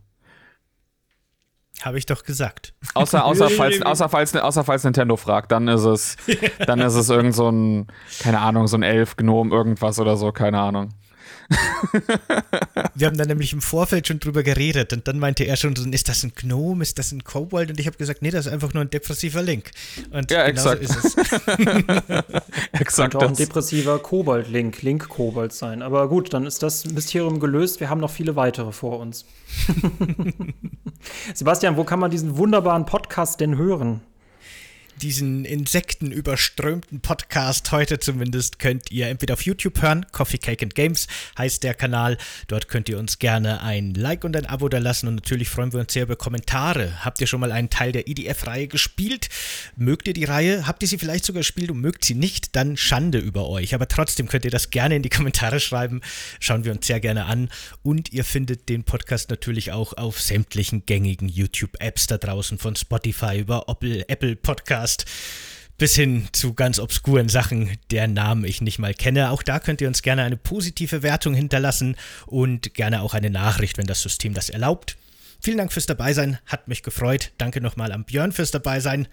[1.81, 2.73] Habe ich doch gesagt.
[2.93, 6.17] Außer, außer, falls, außer, falls, außer falls Nintendo fragt, dann ist es,
[6.65, 7.87] dann ist es irgend so ein,
[8.19, 10.89] keine Ahnung, so ein Elf, Gnome, irgendwas oder so, keine Ahnung.
[12.95, 16.09] Wir haben da nämlich im Vorfeld schon drüber geredet und dann meinte er schon, ist
[16.09, 17.69] das ein Gnome, ist das ein Kobold?
[17.71, 19.71] Und ich habe gesagt, nee, das ist einfach nur ein depressiver Link.
[20.11, 20.87] Und ja, exakt.
[20.87, 21.15] So ist es.
[22.71, 23.11] exakt.
[23.11, 25.81] Könnte auch ein depressiver Kobold-Link, Link-Kobold sein.
[25.81, 27.79] Aber gut, dann ist das Mysterium gelöst.
[27.79, 29.25] Wir haben noch viele weitere vor uns.
[31.33, 34.01] Sebastian, wo kann man diesen wunderbaren Podcast denn hören?
[35.01, 41.07] Diesen insektenüberströmten Podcast heute zumindest könnt ihr entweder auf YouTube hören, Coffee Cake and Games
[41.37, 42.17] heißt der Kanal.
[42.47, 45.73] Dort könnt ihr uns gerne ein Like und ein Abo da lassen und natürlich freuen
[45.73, 47.03] wir uns sehr über Kommentare.
[47.05, 49.29] Habt ihr schon mal einen Teil der IDF-Reihe gespielt?
[49.75, 50.67] Mögt ihr die Reihe?
[50.67, 52.55] Habt ihr sie vielleicht sogar gespielt und mögt sie nicht?
[52.55, 53.73] Dann Schande über euch.
[53.73, 56.01] Aber trotzdem könnt ihr das gerne in die Kommentare schreiben.
[56.39, 57.49] Schauen wir uns sehr gerne an.
[57.83, 63.39] Und ihr findet den Podcast natürlich auch auf sämtlichen gängigen YouTube-Apps da draußen von Spotify
[63.39, 64.35] über Apple, Apple
[64.91, 65.05] Podcast
[65.77, 69.31] bis hin zu ganz obskuren Sachen, deren Namen ich nicht mal kenne.
[69.31, 71.95] Auch da könnt ihr uns gerne eine positive Wertung hinterlassen
[72.27, 74.95] und gerne auch eine Nachricht, wenn das System das erlaubt.
[75.41, 77.31] Vielen Dank fürs Dabeisein, hat mich gefreut.
[77.39, 79.07] Danke nochmal an Björn fürs Dabeisein.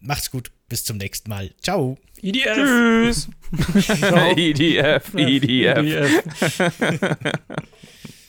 [0.00, 1.50] Macht's gut, bis zum nächsten Mal.
[1.62, 1.96] Ciao.
[2.20, 2.54] IDF.
[2.54, 3.28] Tschüss.
[4.36, 5.78] IDF, IDF.
[5.78, 6.22] IDF.